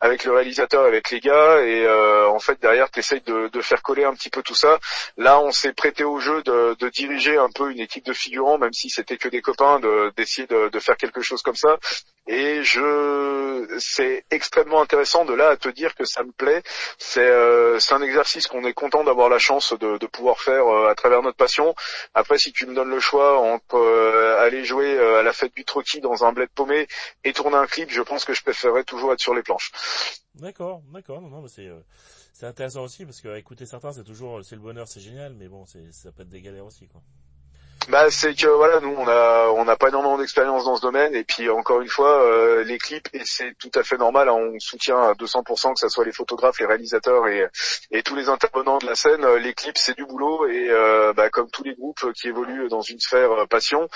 avec 0.00 0.24
le 0.24 0.32
réalisateur, 0.32 0.84
avec 0.84 1.12
les 1.12 1.20
gars, 1.20 1.60
et 1.60 1.88
en 2.26 2.40
fait 2.40 2.60
derrière, 2.60 2.90
tu 2.90 2.98
essayes 2.98 3.22
de, 3.22 3.48
de, 3.48 3.60
faire 3.60 3.82
coller 3.82 4.04
un 4.04 4.14
petit 4.14 4.30
peu 4.30 4.42
tout 4.42 4.56
ça. 4.56 4.78
Là, 5.16 5.38
on 5.40 5.52
s'est 5.52 5.72
prêté 5.72 6.02
au 6.02 6.18
jeu 6.18 6.42
de, 6.42 6.74
de 6.78 6.88
diriger 6.88 7.36
un 7.38 7.50
peu 7.50 7.70
une 7.70 7.80
équipe 7.80 8.04
de 8.04 8.15
figurants, 8.16 8.58
même 8.58 8.72
si 8.72 8.90
c'était 8.90 9.16
que 9.16 9.28
des 9.28 9.42
copains, 9.42 9.80
d'essayer 10.16 10.46
de, 10.46 10.68
de, 10.68 10.80
faire 10.80 10.96
quelque 10.96 11.20
chose 11.20 11.42
comme 11.42 11.54
ça. 11.54 11.78
Et 12.26 12.64
je, 12.64 13.76
c'est 13.78 14.24
extrêmement 14.30 14.80
intéressant 14.80 15.24
de 15.24 15.32
là 15.32 15.50
à 15.50 15.56
te 15.56 15.68
dire 15.68 15.94
que 15.94 16.04
ça 16.04 16.24
me 16.24 16.32
plaît. 16.32 16.62
C'est 16.98 17.20
euh, 17.20 17.78
un 17.90 18.02
exercice 18.02 18.48
qu'on 18.48 18.64
est 18.64 18.72
content 18.72 19.04
d'avoir 19.04 19.28
la 19.28 19.38
chance 19.38 19.72
de, 19.78 19.98
de 19.98 20.06
pouvoir 20.06 20.40
faire 20.40 20.66
euh, 20.66 20.88
à 20.88 20.94
travers 20.94 21.22
notre 21.22 21.36
passion. 21.36 21.74
Après, 22.14 22.38
si 22.38 22.52
tu 22.52 22.66
me 22.66 22.74
donnes 22.74 22.90
le 22.90 23.00
choix 23.00 23.38
entre 23.38 23.76
euh, 23.76 24.40
aller 24.40 24.64
jouer 24.64 24.98
à 24.98 25.22
la 25.22 25.32
fête 25.32 25.54
du 25.54 25.64
troquis 25.64 26.00
dans 26.00 26.24
un 26.24 26.32
bled 26.32 26.48
paumé 26.50 26.88
et 27.22 27.32
tourner 27.32 27.56
un 27.56 27.66
clip, 27.66 27.90
je 27.90 28.02
pense 28.02 28.24
que 28.24 28.34
je 28.34 28.42
préférerais 28.42 28.84
toujours 28.84 29.12
être 29.12 29.20
sur 29.20 29.34
les 29.34 29.42
planches. 29.42 29.70
D'accord, 30.34 30.82
d'accord. 30.92 31.20
Non, 31.20 31.28
non, 31.28 31.46
c'est 31.48 31.70
c'est 32.32 32.46
intéressant 32.46 32.82
aussi 32.82 33.06
parce 33.06 33.20
que 33.20 33.34
écouter 33.36 33.64
certains, 33.64 33.92
c'est 33.92 34.04
toujours 34.04 34.44
c'est 34.44 34.56
le 34.56 34.60
bonheur, 34.60 34.86
c'est 34.88 35.00
génial, 35.00 35.34
mais 35.34 35.48
bon, 35.48 35.64
c'est 35.64 35.92
ça 35.92 36.12
peut 36.12 36.22
être 36.22 36.28
des 36.28 36.42
galères 36.42 36.66
aussi, 36.66 36.86
quoi. 36.86 37.00
Bah 37.88 38.10
c'est 38.10 38.34
que 38.34 38.48
voilà 38.48 38.80
nous 38.80 38.96
on 38.98 39.06
a 39.06 39.46
on 39.50 39.64
n'a 39.64 39.76
pas 39.76 39.88
énormément 39.88 40.18
d'expérience 40.18 40.64
dans 40.64 40.74
ce 40.74 40.82
domaine. 40.82 41.14
Et 41.14 41.22
puis 41.22 41.48
encore 41.48 41.80
une 41.80 41.88
fois 41.88 42.20
euh, 42.20 42.64
les 42.64 42.78
clips 42.78 43.08
et 43.12 43.20
c'est 43.24 43.54
tout 43.60 43.70
à 43.76 43.84
fait 43.84 43.96
normal 43.96 44.28
hein, 44.28 44.34
on 44.34 44.58
soutient 44.58 45.00
à 45.00 45.12
200% 45.12 45.74
que 45.74 45.78
ce 45.78 45.88
soit 45.88 46.04
les 46.04 46.12
photographes 46.12 46.58
les 46.58 46.66
réalisateurs 46.66 47.28
et 47.28 47.46
et 47.92 48.02
tous 48.02 48.16
les 48.16 48.28
intervenants 48.28 48.78
de 48.78 48.86
la 48.86 48.96
scène. 48.96 49.24
Euh, 49.24 49.38
les 49.38 49.54
clips 49.54 49.78
c'est 49.78 49.96
du 49.96 50.04
boulot. 50.04 50.48
Et 50.48 50.68
euh, 50.68 51.12
bah, 51.12 51.30
comme 51.30 51.48
tous 51.48 51.62
les 51.62 51.74
groupes 51.74 52.12
qui 52.14 52.26
évoluent 52.26 52.68
dans 52.68 52.80
une 52.80 52.98
sphère 52.98 53.46
passion 53.48 53.88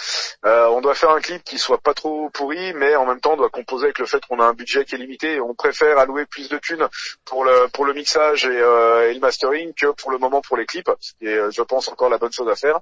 on 0.45 0.81
doit 0.81 0.95
faire 0.95 1.11
un 1.11 1.21
clip 1.21 1.43
qui 1.43 1.59
soit 1.59 1.79
pas 1.79 1.95
trop 1.95 2.31
pourri 2.31 2.73
mais 2.75 2.95
en 2.95 3.07
même 3.07 3.21
temps 3.21 3.33
on 3.33 3.39
doit 3.39 3.51
composer 3.51 3.87
avec 3.87 3.99
le 3.99 4.07
fait 4.07 4.25
qu'on 4.25 4.39
a 4.39 4.45
un 4.45 4.55
budget 4.55 4.85
qui 4.85 4.95
est 4.95 4.99
limité. 4.99 5.35
Et 5.35 5.41
on 5.41 5.55
préfère 5.55 5.99
allouer 5.99 6.27
plus 6.27 6.49
de 6.49 6.59
thunes 6.59 6.87
pour 7.25 7.45
le 7.45 7.67
pour 7.73 7.85
le 7.85 7.93
mixage 7.93 8.45
et, 8.45 8.55
et 8.55 9.15
le 9.15 9.21
mastering 9.21 9.75
que 9.75 9.87
pour 9.87 10.13
le 10.13 10.19
moment 10.19 10.43
pour 10.43 10.57
les 10.57 10.67
clips. 10.67 10.91
Et 11.21 11.37
je 11.51 11.63
pense 11.63 11.89
encore 11.89 12.09
la 12.09 12.19
bonne 12.19 12.33
chose 12.33 12.49
à 12.49 12.55
faire 12.55 12.81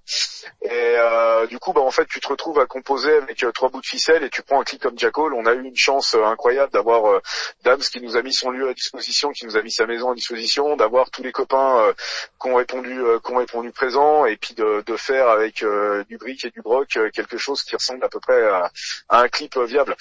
euh, 0.98 1.46
du 1.46 1.58
coup, 1.58 1.72
bah, 1.72 1.80
en 1.80 1.90
fait, 1.90 2.06
tu 2.06 2.20
te 2.20 2.28
retrouves 2.28 2.58
à 2.58 2.66
composer 2.66 3.12
avec 3.12 3.42
euh, 3.42 3.52
trois 3.52 3.68
bouts 3.68 3.80
de 3.80 3.86
ficelle 3.86 4.22
et 4.22 4.30
tu 4.30 4.42
prends 4.42 4.60
un 4.60 4.64
clip 4.64 4.82
comme 4.82 4.98
Jack 4.98 5.18
On 5.18 5.46
a 5.46 5.54
eu 5.54 5.64
une 5.64 5.76
chance 5.76 6.14
euh, 6.14 6.24
incroyable 6.24 6.72
d'avoir 6.72 7.20
Dams 7.64 7.80
qui 7.80 8.00
nous 8.00 8.16
a 8.16 8.22
mis 8.22 8.32
son 8.32 8.50
lieu 8.50 8.68
à 8.68 8.74
disposition, 8.74 9.32
qui 9.32 9.46
nous 9.46 9.56
a 9.56 9.62
mis 9.62 9.70
sa 9.70 9.86
maison 9.86 10.10
à 10.10 10.14
disposition, 10.14 10.76
d'avoir 10.76 11.10
tous 11.10 11.22
les 11.22 11.32
copains 11.32 11.92
qui 12.40 12.48
ont 12.48 12.56
répondu, 12.56 13.00
qui 13.24 13.32
ont 13.32 13.36
répondu 13.36 13.72
présent, 13.72 14.26
et 14.26 14.36
puis 14.36 14.54
de, 14.54 14.82
faire 14.96 15.28
avec 15.28 15.64
du 16.08 16.18
brick 16.18 16.44
et 16.44 16.50
du 16.50 16.60
broc 16.60 16.98
quelque 17.12 17.38
chose 17.38 17.62
qui 17.62 17.76
ressemble 17.76 18.04
à 18.04 18.08
peu 18.08 18.20
près 18.20 18.42
à, 18.48 18.70
un 19.08 19.28
clip 19.28 19.56
viable. 19.58 19.96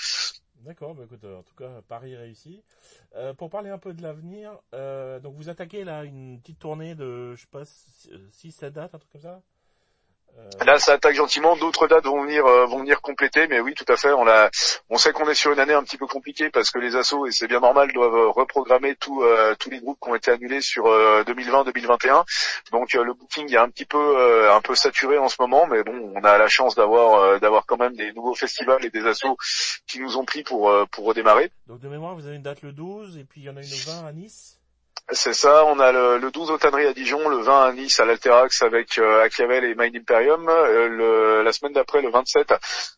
D'accord, 0.61 0.95
bah 0.95 1.03
écoute, 1.05 1.23
en 1.23 1.43
tout 1.43 1.55
cas, 1.55 1.81
Paris 1.87 2.15
réussi. 2.15 2.63
Euh, 3.15 3.33
pour 3.33 3.49
parler 3.49 3.69
un 3.69 3.77
peu 3.77 3.93
de 3.93 4.01
l'avenir, 4.03 4.59
euh, 4.73 5.19
donc 5.19 5.35
vous 5.35 5.49
attaquez 5.49 5.83
là 5.83 6.03
une 6.03 6.39
petite 6.39 6.59
tournée 6.59 6.93
de, 6.93 7.35
je 7.35 7.41
sais 7.41 7.47
pas, 7.49 7.63
6-7 7.63 8.69
dates, 8.71 8.93
un 8.93 8.99
truc 8.99 9.11
comme 9.11 9.21
ça? 9.21 9.35
euh, 9.37 9.56
Là, 10.65 10.79
ça 10.79 10.93
attaque 10.93 11.15
gentiment. 11.15 11.55
D'autres 11.55 11.87
dates 11.87 12.05
vont 12.05 12.23
venir 12.23 12.45
euh, 12.45 12.65
vont 12.65 12.79
venir 12.79 13.01
compléter, 13.01 13.47
mais 13.47 13.59
oui, 13.59 13.73
tout 13.73 13.85
à 13.87 13.95
fait. 13.95 14.11
On 14.11 14.27
a, 14.27 14.49
on 14.89 14.97
sait 14.97 15.11
qu'on 15.11 15.29
est 15.29 15.35
sur 15.35 15.51
une 15.51 15.59
année 15.59 15.73
un 15.73 15.83
petit 15.83 15.97
peu 15.97 16.07
compliquée 16.07 16.49
parce 16.49 16.71
que 16.71 16.79
les 16.79 16.95
assos 16.95 17.27
et 17.27 17.31
c'est 17.31 17.47
bien 17.47 17.59
normal 17.59 17.91
doivent 17.93 18.31
reprogrammer 18.31 18.95
tous 18.95 19.23
euh, 19.23 19.55
tous 19.55 19.69
les 19.69 19.79
groupes 19.79 19.99
qui 20.01 20.09
ont 20.09 20.15
été 20.15 20.31
annulés 20.31 20.61
sur 20.61 20.85
2020-2021. 20.85 22.23
Donc 22.71 22.93
le 22.93 23.13
booking 23.13 23.53
est 23.53 23.57
un 23.57 23.69
petit 23.69 23.85
peu 23.85 24.51
un 24.51 24.61
peu 24.61 24.75
saturé 24.75 25.17
en 25.17 25.29
ce 25.29 25.35
moment, 25.39 25.67
mais 25.67 25.83
bon, 25.83 26.11
on 26.15 26.23
a 26.23 26.37
la 26.37 26.47
chance 26.47 26.75
d'avoir 26.75 27.39
d'avoir 27.39 27.65
quand 27.65 27.77
même 27.77 27.95
des 27.95 28.11
nouveaux 28.13 28.35
festivals 28.35 28.83
et 28.83 28.89
des 28.89 29.05
assos 29.05 29.37
qui 29.87 29.99
nous 29.99 30.17
ont 30.17 30.25
pris 30.25 30.43
pour 30.43 30.73
pour 30.91 31.05
redémarrer. 31.05 31.51
Donc 31.67 31.79
de 31.79 31.87
mémoire, 31.87 32.15
vous 32.15 32.25
avez 32.25 32.35
une 32.35 32.41
date 32.41 32.61
le 32.61 32.71
12 32.71 33.17
et 33.17 33.23
puis 33.23 33.41
il 33.41 33.45
y 33.45 33.49
en 33.49 33.57
a 33.57 33.61
une 33.61 33.73
au 33.73 33.91
20 33.91 34.07
à 34.07 34.11
Nice. 34.11 34.56
C'est 35.11 35.33
ça, 35.33 35.63
on 35.63 35.79
a 35.79 35.93
le, 35.93 36.17
le 36.17 36.31
12 36.31 36.51
au 36.51 36.57
Tannery 36.57 36.85
à 36.85 36.91
Dijon, 36.91 37.29
le 37.29 37.37
20 37.37 37.67
à 37.67 37.71
Nice 37.71 37.97
à 38.01 38.05
l'Alterax 38.05 38.61
avec 38.61 38.97
euh, 38.97 39.25
et 39.39 39.75
Mind 39.75 39.95
Imperium. 39.95 40.49
Euh, 40.49 41.43
la 41.43 41.53
semaine 41.53 41.71
d'après, 41.71 42.01
le 42.01 42.09
27, 42.09 42.53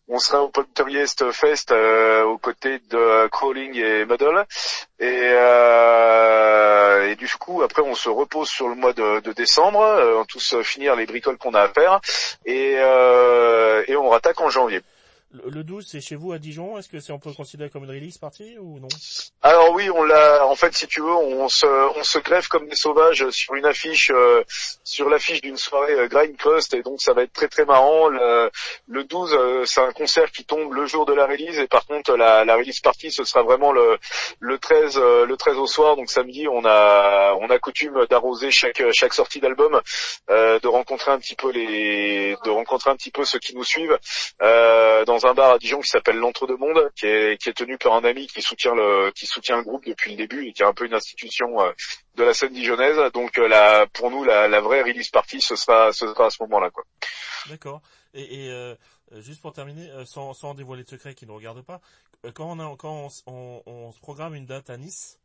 on 0.08 0.18
sera 0.18 0.42
au 0.42 0.50
Poltergeist 0.50 1.32
Fest 1.32 1.72
euh, 1.72 2.24
aux 2.24 2.40
côtés 2.40 2.80
de 2.90 3.28
Crawling 3.28 3.76
et 3.76 4.06
Muddle. 4.06 4.44
Et, 5.00 5.20
euh, 5.22 7.10
et, 7.12 7.16
du 7.16 7.28
coup, 7.38 7.62
après, 7.62 7.84
on 7.84 7.94
se 7.94 8.10
repose 8.10 8.50
sur 8.50 8.70
le 8.70 8.76
mois 8.76 8.94
de, 8.94 9.20
de 9.20 9.32
décembre, 9.32 9.80
on 10.20 10.26
tous 10.26 10.56
finir 10.64 10.96
les 10.96 11.06
bricoles 11.06 11.38
qu'on 11.38 11.54
a 11.54 11.62
à 11.62 11.70
faire, 11.70 12.02
et, 12.44 12.72
et 12.72 13.96
on 13.96 14.10
rattaque 14.10 14.42
en 14.42 14.50
janvier. 14.50 14.82
Le 15.32 15.64
12, 15.64 15.86
c'est 15.88 16.02
chez 16.02 16.16
vous 16.16 16.32
à 16.32 16.40
Dijon. 16.40 16.80
Est-ce 16.80 16.90
que 16.90 17.00
c'est 17.00 17.14
on 17.14 17.20
peut 17.20 17.30
le 17.30 17.36
considérer 17.36 17.70
comme 17.70 17.84
une 17.84 17.92
release 17.92 18.18
partie 18.18 18.58
ou 18.58 18.80
non? 18.80 18.88
Alors 19.44 19.72
oui, 19.74 19.88
on 19.92 20.04
l'a. 20.04 20.48
En 20.48 20.56
fait, 20.56 20.74
si 20.74 20.88
tu 20.88 21.02
veux, 21.02 21.14
on 21.14 21.48
se 21.48 21.68
on 21.68 22.04
se 22.04 22.18
comme 22.50 22.68
des 22.68 22.76
sauvages 22.76 23.30
sur 23.30 23.54
une 23.54 23.68
affiche 23.68 24.10
euh, 24.10 24.44
sur 24.84 25.08
l'affiche 25.08 25.42
d'une 25.42 25.58
soirée 25.58 25.94
euh, 25.94 26.34
Crust 26.36 26.74
et 26.74 26.82
donc 26.82 27.00
ça 27.00 27.14
va 27.14 27.22
être 27.22 27.34
très 27.34 27.48
très 27.48 27.64
marrant. 27.66 28.08
Le, 28.08 28.50
le 28.88 29.04
12, 29.04 29.34
euh, 29.34 29.66
c'est 29.66 29.82
un 29.82 29.92
concert 29.92 30.32
qui 30.32 30.46
tombe 30.46 30.74
le 30.74 30.88
jour 30.88 31.06
de 31.06 31.14
la 31.14 31.28
release 31.28 31.60
et 31.60 31.68
par 31.68 31.86
contre 31.86 32.16
la, 32.16 32.44
release 32.56 32.80
partie 32.80 33.12
ce 33.12 33.24
sera 33.24 33.44
vraiment 33.44 33.72
le 33.72 34.00
le 34.40 34.58
13 34.58 34.98
le 34.98 35.36
13 35.38 35.58
au 35.58 35.68
soir. 35.68 35.96
Donc 35.96 36.10
samedi, 36.10 36.48
on 36.48 36.66
a 36.66 37.36
on 37.40 37.52
a 37.52 37.60
coutume 37.60 38.08
d'arroser 38.10 38.50
chaque 38.50 38.82
chaque 38.94 39.14
sortie 39.14 39.40
d'album, 39.40 39.80
de 40.28 40.68
rencontrer 40.68 41.12
un 41.12 41.20
petit 41.20 41.36
peu 41.36 41.52
les 41.52 42.36
de 42.44 42.50
rencontrer 42.50 42.90
un 42.90 42.96
petit 42.96 43.12
peu 43.12 43.26
ceux 43.26 43.40
qui 43.40 43.56
nous 43.56 43.64
suivent 43.64 44.00
dans 44.40 45.19
un 45.26 45.34
bar 45.34 45.52
à 45.52 45.58
Dijon 45.58 45.80
qui 45.80 45.90
s'appelle 45.90 46.18
l'Entre-deux-Mondes, 46.18 46.92
qui 46.96 47.06
est, 47.06 47.42
qui 47.42 47.50
est 47.50 47.54
tenu 47.54 47.78
par 47.78 47.94
un 47.94 48.04
ami 48.04 48.28
qui 48.28 48.42
soutient 48.42 48.76
le, 48.76 49.12
qui 49.12 49.26
soutient 49.26 49.58
le 49.58 49.64
groupe 49.64 49.86
depuis 49.86 50.12
le 50.12 50.18
début 50.18 50.48
et 50.48 50.54
qui 50.54 50.62
est 50.62 50.66
un 50.66 50.74
peu 50.74 50.86
une 50.86 50.94
institution 50.94 51.62
euh, 51.62 51.72
de 52.16 52.24
la 52.24 52.34
scène 52.34 52.54
dijonnaise. 52.54 52.98
Donc 53.14 53.38
euh, 53.38 53.48
la, 53.48 53.88
pour 53.88 54.12
nous, 54.12 54.24
la, 54.24 54.48
la, 54.48 54.62
vraie 54.62 54.82
release 54.82 55.10
party, 55.10 55.42
ce 55.42 55.56
sera, 55.56 55.92
ce 55.92 56.08
sera 56.08 56.28
à 56.28 56.30
ce 56.30 56.42
moment-là, 56.44 56.70
quoi. 56.70 56.84
D'accord. 57.48 57.82
Et, 58.14 58.46
et 58.46 58.50
euh, 58.50 58.76
juste 59.18 59.42
pour 59.42 59.54
terminer, 59.54 59.90
sans, 60.06 60.34
sans 60.34 60.54
dévoiler 60.54 60.84
de 60.84 60.90
secret 60.90 61.16
qui 61.16 61.26
ne 61.26 61.32
regarde 61.32 61.62
pas, 61.62 61.82
quand 62.34 62.52
on 62.52 62.60
a, 62.60 62.76
quand 62.78 63.10
on, 63.28 63.64
on, 63.66 63.92
se 63.92 64.00
programme 64.00 64.36
une 64.36 64.46
date 64.46 64.70
à 64.70 64.78
Nice, 64.78 65.20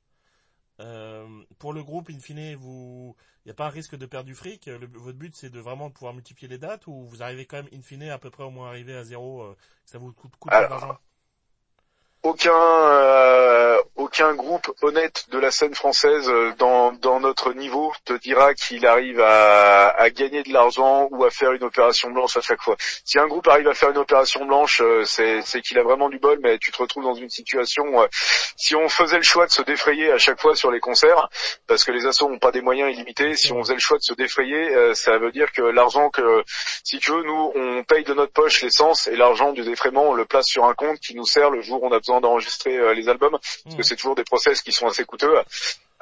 euh, 0.80 1.26
pour 1.58 1.72
le 1.72 1.82
groupe, 1.82 2.10
in 2.10 2.18
fine, 2.18 2.54
vous, 2.56 3.16
il 3.44 3.48
n'y 3.48 3.50
a 3.52 3.54
pas 3.54 3.66
un 3.66 3.70
risque 3.70 3.96
de 3.96 4.06
perdre 4.06 4.26
du 4.26 4.34
fric? 4.34 4.66
Le, 4.66 4.87
votre 4.94 5.18
but, 5.18 5.34
c'est 5.37 5.50
de 5.50 5.60
vraiment 5.60 5.90
pouvoir 5.90 6.14
multiplier 6.14 6.48
les 6.48 6.58
dates 6.58 6.87
ou 6.87 7.04
vous 7.06 7.22
arrivez 7.22 7.46
quand 7.46 7.58
même, 7.58 7.68
in 7.72 7.82
fine, 7.82 8.04
à 8.04 8.18
peu 8.18 8.30
près 8.30 8.44
au 8.44 8.50
moins 8.50 8.68
arriver 8.68 8.96
à 8.96 9.04
zéro, 9.04 9.42
euh, 9.42 9.56
ça 9.84 9.98
vous 9.98 10.12
coûte, 10.12 10.37
coûte 10.37 10.50
d'argent? 10.52 10.98
aucun 12.22 12.50
euh, 12.52 13.78
aucun 14.14 14.35
groupe 14.35 14.70
honnête 14.83 15.24
de 15.33 15.40
la 15.40 15.50
scène 15.50 15.74
française 15.74 16.29
euh, 16.29 16.53
dans, 16.59 16.92
dans 16.92 17.18
notre 17.18 17.53
niveau 17.53 17.92
te 18.05 18.12
dira 18.12 18.55
qu'il 18.55 18.87
arrive 18.87 19.20
à, 19.20 19.88
à 19.88 20.09
gagner 20.11 20.44
de 20.44 20.53
l'argent 20.53 21.09
ou 21.11 21.24
à 21.24 21.31
faire 21.31 21.50
une 21.50 21.64
opération 21.64 22.12
blanche 22.12 22.37
à 22.37 22.40
chaque 22.40 22.62
fois. 22.62 22.77
Si 23.05 23.18
un 23.18 23.27
groupe 23.27 23.48
arrive 23.48 23.66
à 23.66 23.74
faire 23.74 23.90
une 23.90 23.98
opération 23.98 24.44
blanche, 24.44 24.81
euh, 24.83 25.05
c'est, 25.05 25.40
c'est 25.42 25.61
qu'il 25.62 25.81
a 25.81 25.83
vraiment 25.83 26.09
du 26.09 26.20
bol, 26.20 26.38
mais 26.40 26.59
tu 26.59 26.70
te 26.70 26.79
retrouves 26.79 27.03
dans 27.03 27.14
une 27.14 27.29
situation. 27.29 27.85
si 28.57 28.77
on 28.77 28.88
faisait 28.88 29.16
le 29.16 29.24
choix 29.24 29.46
de 29.46 29.50
se 29.50 29.62
défrayer 29.62 30.12
à 30.12 30.18
chaque 30.18 30.40
fois 30.40 30.55
sur 30.55 30.70
les 30.70 30.79
concerts, 30.79 31.29
parce 31.66 31.83
que 31.83 31.90
les 31.90 32.07
assos 32.07 32.29
n'ont 32.29 32.38
pas 32.38 32.53
des 32.53 32.61
moyens 32.61 32.92
illimités, 32.92 33.35
si 33.35 33.53
on 33.53 33.62
faisait 33.64 33.74
le 33.74 33.81
choix 33.81 33.98
de 33.98 34.05
se 34.05 34.14
défrayer, 34.14 34.94
ça 34.94 35.18
veut 35.18 35.33
dire 35.33 35.50
que 35.50 35.62
l'argent 35.62 36.11
que, 36.11 36.44
si 36.85 36.98
tu 37.00 37.11
veux, 37.11 37.24
nous 37.24 37.53
on 37.57 37.83
paye 37.83 38.05
de 38.05 38.14
notre 38.14 38.33
poche 38.33 38.62
l'essence 38.62 39.09
et 39.09 39.16
l'argent 39.16 39.53
du 39.53 39.62
défraiement 39.62 40.11
on 40.11 40.14
le 40.14 40.24
place 40.24 40.46
sur 40.46 40.66
un 40.66 40.74
compte 40.74 41.00
qui 41.00 41.16
nous 41.16 41.27
sert 41.27 41.50
le 41.50 41.62
jour 41.62 41.83
où 41.83 41.88
on 41.88 41.92
a 41.92 41.98
besoin 41.98 42.20
d'enregistrer 42.20 42.77
euh, 42.77 42.94
les 42.94 43.09
albums, 43.09 43.38
parce 43.64 43.74
que 43.74 43.81
mmh. 43.81 43.85
c'est 43.85 44.04
toujours 44.05 44.17
des 44.17 44.25
process 44.25 44.61
qui 44.61 44.71
sont 44.71 44.87
assez 44.87 45.05
coûteux. 45.05 45.35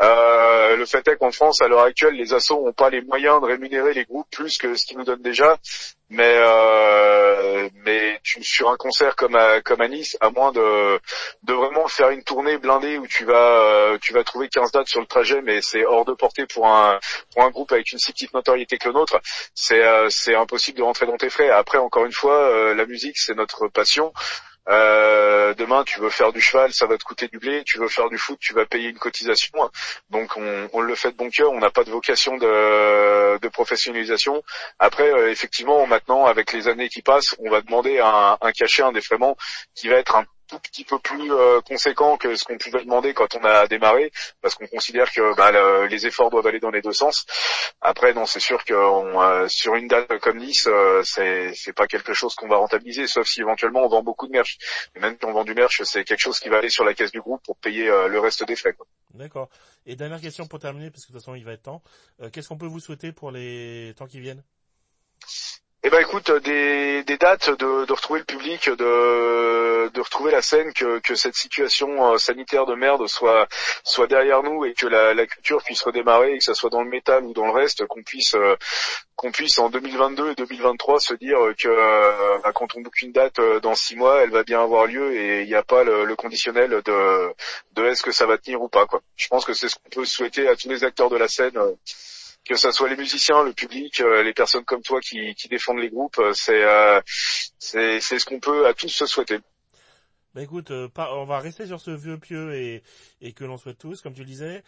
Euh, 0.01 0.77
le 0.77 0.87
fait 0.87 1.07
est 1.07 1.17
qu'en 1.17 1.31
France, 1.31 1.63
à 1.63 1.69
l'heure 1.69 1.83
actuelle, 1.83 2.15
les 2.15 2.35
assos 2.35 2.61
n'ont 2.61 2.73
pas 2.73 2.91
les 2.91 3.01
moyens 3.03 3.41
de 3.41 3.47
rémunérer 3.47 3.95
les 3.95 4.05
groupes 4.05 4.27
plus 4.33 4.59
que 4.59 4.75
ce 4.75 4.85
qu'ils 4.85 4.99
nous 4.99 5.05
donnent 5.05 5.23
déjà. 5.23 5.57
Mais 6.11 6.35
euh, 6.37 7.69
mais 7.87 8.21
sur 8.25 8.71
un 8.71 8.77
concert 8.77 9.15
comme 9.17 9.37
à, 9.37 9.63
comme 9.63 9.81
à 9.81 9.89
Nice, 9.89 10.17
à 10.21 10.31
moins 10.31 10.51
de 10.51 10.99
de 11.45 11.53
vraiment 11.55 11.87
faire 11.87 12.11
une 12.11 12.25
tournée 12.25 12.59
blindée 12.59 12.99
où 12.99 13.07
tu 13.07 13.25
vas 13.25 13.97
tu 14.01 14.13
vas 14.13 14.25
trouver 14.25 14.49
15 14.49 14.73
dates 14.73 14.89
sur 14.89 15.01
le 15.01 15.07
trajet, 15.07 15.41
mais 15.41 15.63
c'est 15.63 15.87
hors 15.87 16.05
de 16.05 16.13
portée 16.13 16.47
pour 16.47 16.67
un 16.67 16.99
pour 17.33 17.45
un 17.45 17.51
groupe 17.51 17.73
avec 17.73 17.93
une 17.93 17.99
si 17.99 18.13
petite 18.13 18.35
notoriété 18.35 18.77
que 18.79 18.89
le 18.89 18.95
nôtre. 18.95 19.21
C'est 19.55 19.83
c'est 20.11 20.35
impossible 20.35 20.79
de 20.79 20.83
rentrer 20.83 21.07
dans 21.07 21.17
tes 21.17 21.31
frais. 21.31 21.49
Après, 21.49 21.79
encore 21.79 22.05
une 22.05 22.13
fois, 22.13 22.75
la 22.75 22.85
musique 22.87 23.17
c'est 23.17 23.35
notre 23.35 23.69
passion. 23.69 24.13
Euh, 24.69 25.55
demain, 25.55 25.83
tu 25.85 26.01
veux 26.01 26.11
faire 26.11 26.33
du 26.33 26.41
cheval, 26.41 26.73
ça 26.73 26.87
va 26.87 26.97
te 26.97 27.05
coûter 27.05 27.29
du 27.29 27.39
blé. 27.39 27.63
Tu 27.65 27.79
veux 27.79 27.89
faire 27.89 28.09
du 28.09 28.19
foot, 28.19 28.39
tu 28.41 28.55
vas 28.55 28.67
payer 28.67 28.89
une 28.91 28.99
cotisation. 28.99 29.71
Donc, 30.11 30.37
on, 30.37 30.81
le 30.81 30.95
fait 30.95 31.11
de 31.11 31.17
bon 31.17 31.31
cœur. 31.31 31.51
On 31.53 31.59
n'a 31.59 31.71
pas 31.71 31.85
de 31.85 31.91
vocation 31.91 32.37
de, 32.37 33.49
professionnalisation. 33.49 34.43
Après, 34.79 35.11
euh, 35.11 35.31
effectivement, 35.31 35.87
maintenant, 35.87 36.27
avec 36.27 36.53
les 36.53 36.69
années 36.69 36.89
qui 36.89 37.03
passent, 37.03 37.35
on 37.39 37.51
va 37.51 37.61
demander 37.61 37.99
un, 37.99 38.37
cachet, 38.53 38.83
un 38.83 38.93
défraiement 38.93 39.37
qui 39.75 39.89
va 39.89 39.97
être 39.97 40.17
un 40.17 40.25
tout 40.53 40.59
petit 40.59 40.85
peu 40.85 40.99
plus 40.99 41.33
euh, 41.33 41.63
conséquent 41.63 42.19
que 42.19 42.37
ce 42.37 42.45
qu'on 42.45 42.59
pouvait 42.59 42.85
demander 42.85 43.15
quand 43.15 43.35
on 43.37 43.45
a 43.45 43.67
démarré, 43.67 44.13
parce 44.43 44.55
qu'on 44.55 44.67
considère 44.67 45.11
que 45.11 45.35
bah, 45.35 45.87
les 45.87 46.07
efforts 46.07 46.29
doivent 46.29 46.47
aller 46.47 46.61
dans 46.61 46.71
les 46.71 46.83
deux 46.83 46.93
sens. 46.93 47.25
Après, 47.81 48.13
non, 48.13 48.27
c'est 48.27 48.41
sûr 48.41 48.63
que 48.65 48.75
euh, 48.75 49.49
sur 49.49 49.75
une 49.77 49.89
date 49.89 50.19
comme 50.19 50.37
Nice, 50.39 50.67
euh, 50.67 51.03
c'est 51.05 51.55
c'est 51.55 51.73
pas 51.73 51.87
quelque 51.87 52.13
chose 52.13 52.35
qu'on 52.35 52.49
va 52.49 52.57
rentabiliser, 52.57 53.07
sauf 53.07 53.27
si 53.27 53.41
éventuellement 53.41 53.83
on 53.83 53.89
vend 53.89 54.03
beaucoup 54.03 54.27
de 54.27 54.33
merch. 54.33 54.59
Et 54.95 55.01
même 55.01 55.17
si 55.19 55.25
on 55.25 55.33
vend 55.33 55.45
du 55.45 55.55
merch, 55.55 55.83
c'est 55.85 56.05
quelque 56.05 56.21
chose 56.21 56.39
qui 56.39 56.51
va 56.51 56.59
aller 56.59 56.69
sur 56.69 56.85
la 56.85 56.93
caisse 56.93 57.13
du 57.13 57.21
groupe 57.21 57.43
pour 57.45 57.57
payer 57.57 57.87
le 57.87 58.21
reste 58.21 58.45
des 58.45 58.57
frais. 58.57 58.75
D'accord. 59.15 59.49
Et 59.87 59.97
dernière 59.97 60.21
question 60.21 60.47
pour 60.47 60.59
terminer, 60.59 60.91
parce 60.91 61.07
que 61.07 61.13
de 61.13 61.17
toute 61.17 61.23
façon 61.23 61.35
il 61.35 61.45
va 61.45 61.53
être 61.53 61.63
temps. 61.63 61.83
Qu'est-ce 62.31 62.49
qu'on 62.49 62.59
peut 62.59 62.67
vous 62.67 62.81
souhaiter 62.81 63.13
pour 63.13 63.31
les 63.31 63.95
temps 63.97 64.07
qui 64.07 64.21
viennent? 64.21 64.43
Eh 65.85 65.91
ben 65.91 66.01
écoute, 66.01 66.31
des, 66.31 67.03
des 67.03 67.17
dates 67.17 67.51
de, 67.59 67.93
retrouver 67.93 68.21
le 68.21 68.25
public, 68.25 68.71
de, 68.71 69.99
retrouver 69.99 70.31
la 70.31 70.41
scène, 70.41 70.73
que, 70.73 71.15
cette 71.17 71.35
situation 71.35 72.13
euh, 72.13 72.19
sanitaire 72.19 72.67
de 72.67 72.77
merde 72.77 73.05
soit 73.09 74.07
derrière 74.07 74.45
nous 74.45 74.65
et 74.65 74.75
que 74.75 74.87
la, 74.87 75.27
culture 75.27 75.61
puisse 75.65 75.83
redémarrer, 75.83 76.35
et 76.35 76.39
que 76.39 76.45
ça 76.45 76.55
soit 76.55 76.71
dans 76.71 76.85
le 76.85 76.89
métal 76.89 77.25
ou 77.25 77.33
dans 77.33 77.47
le 77.47 77.51
reste, 77.51 77.85
qu'on 77.87 78.05
puisse 78.05 78.37
euh, 78.37 78.55
en 79.59 79.71
2022 79.71 80.31
et 80.31 80.35
2023 80.37 81.01
se 81.01 81.15
dire 81.15 81.39
que 81.59 81.67
euh, 81.69 82.39
bah, 82.45 82.53
quand 82.55 82.77
on 82.77 82.81
boucle 82.81 83.05
une 83.05 83.13
date 83.13 83.41
dans 83.63 83.75
six 83.75 83.97
mois, 83.97 84.23
elle 84.23 84.31
va 84.31 84.45
bien 84.45 84.63
avoir 84.63 84.87
lieu 84.87 85.17
et 85.17 85.43
il 85.43 85.49
n'y 85.49 85.55
a 85.57 85.65
pas 85.65 85.83
le, 85.83 86.05
le, 86.05 86.15
conditionnel 86.15 86.81
de 86.85 87.35
de 87.73 87.85
est-ce 87.87 88.05
que 88.05 88.13
ça 88.13 88.27
va 88.27 88.39
tenir 88.39 88.63
ou 88.63 88.69
pas 88.69 88.87
quoi. 88.87 89.01
Je 89.17 89.27
pense 89.27 89.45
que 89.45 89.53
c'est 89.53 89.69
ce 89.69 89.77
qu'on 89.77 89.91
peut 89.91 90.05
souhaiter 90.05 90.47
à 90.47 90.55
tous 90.55 90.69
les 90.69 90.85
acteurs 90.85 91.11
de 91.11 91.17
la 91.17 91.29
scène 91.29 91.59
que 92.45 92.57
ce 92.57 92.71
soit 92.71 92.89
les 92.89 92.97
musiciens, 92.97 93.43
le 93.45 93.53
public, 93.53 94.01
euh, 94.01 94.23
les 94.23 94.33
personnes 94.33 94.65
comme 94.65 94.83
toi 94.83 95.01
qui, 95.01 95.35
qui 95.35 95.49
défendent 95.49 95.79
les 95.79 95.91
groupes, 95.91 96.19
euh, 96.19 96.33
c'est 96.35 96.65
euh, 96.65 97.01
c'est 97.59 98.01
c'est 98.01 98.19
ce 98.19 98.25
qu'on 98.25 98.41
peut 98.41 98.67
à 98.67 98.75
tous 98.75 98.89
se 98.89 99.07
souhaiter. 99.07 99.39
Bah 100.35 100.43
écoute, 100.43 100.71
on 100.71 101.25
va 101.25 101.41
rester 101.41 101.67
sur 101.67 101.79
ce 101.79 101.91
vieux 101.91 102.17
pieux 102.17 102.55
et, 102.55 102.83
et 103.21 103.35
que 103.35 103.45
l'on 103.45 103.59
souhaite 103.59 103.77
tous, 103.77 104.01
comme 104.01 104.15
tu 104.15 104.21
le 104.21 104.27
disais. 104.27 104.63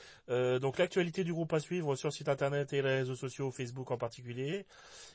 donc 0.61 0.77
l'actualité 0.77 1.25
du 1.25 1.33
groupe 1.33 1.55
à 1.55 1.59
suivre 1.59 1.97
sur 1.97 2.09
le 2.09 2.13
site 2.13 2.29
internet 2.29 2.75
et 2.75 2.83
les 2.83 2.97
réseaux 2.97 3.15
sociaux, 3.15 3.51
Facebook 3.51 3.91
en 3.91 3.97
particulier. 3.97 4.67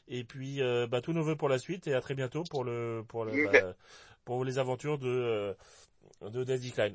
Et 0.08 0.24
puis 0.24 0.60
bah, 0.90 1.02
tous 1.02 1.14
nos 1.14 1.22
voeux 1.22 1.36
pour 1.36 1.50
la 1.50 1.60
suite 1.60 1.86
et 1.86 1.94
à 1.94 2.02
très 2.02 2.16
bientôt 2.16 2.44
pour 2.50 2.64
le 2.64 3.04
pour 3.08 3.26
le 3.26 3.46
bah, 3.46 3.76
pour 4.26 4.44
les 4.44 4.58
aventures 4.58 4.98
de 4.98 5.56
de 6.22 6.44
Daisy 6.44 6.72
Klein. 6.72 6.94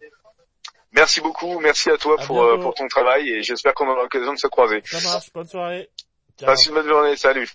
Merci 0.95 1.21
beaucoup, 1.21 1.59
merci 1.59 1.91
à 1.91 1.99
toi 1.99 2.17
pour, 2.25 2.43
euh, 2.43 2.59
pour 2.59 2.73
ton 2.75 2.87
travail 2.87 3.29
et 3.29 3.43
j'espère 3.43 3.75
qu'on 3.75 3.89
aura 3.89 4.03
l'occasion 4.03 4.33
de 4.33 4.39
se 4.39 4.47
croiser. 4.47 4.81
Ça 4.85 5.01
marche, 5.01 5.33
bonne 5.33 5.47
soirée. 5.47 5.91
Ciao. 6.39 6.47
Passe 6.47 6.67
une 6.67 6.75
bonne 6.75 6.89
journée, 6.89 7.17
salut. 7.17 7.49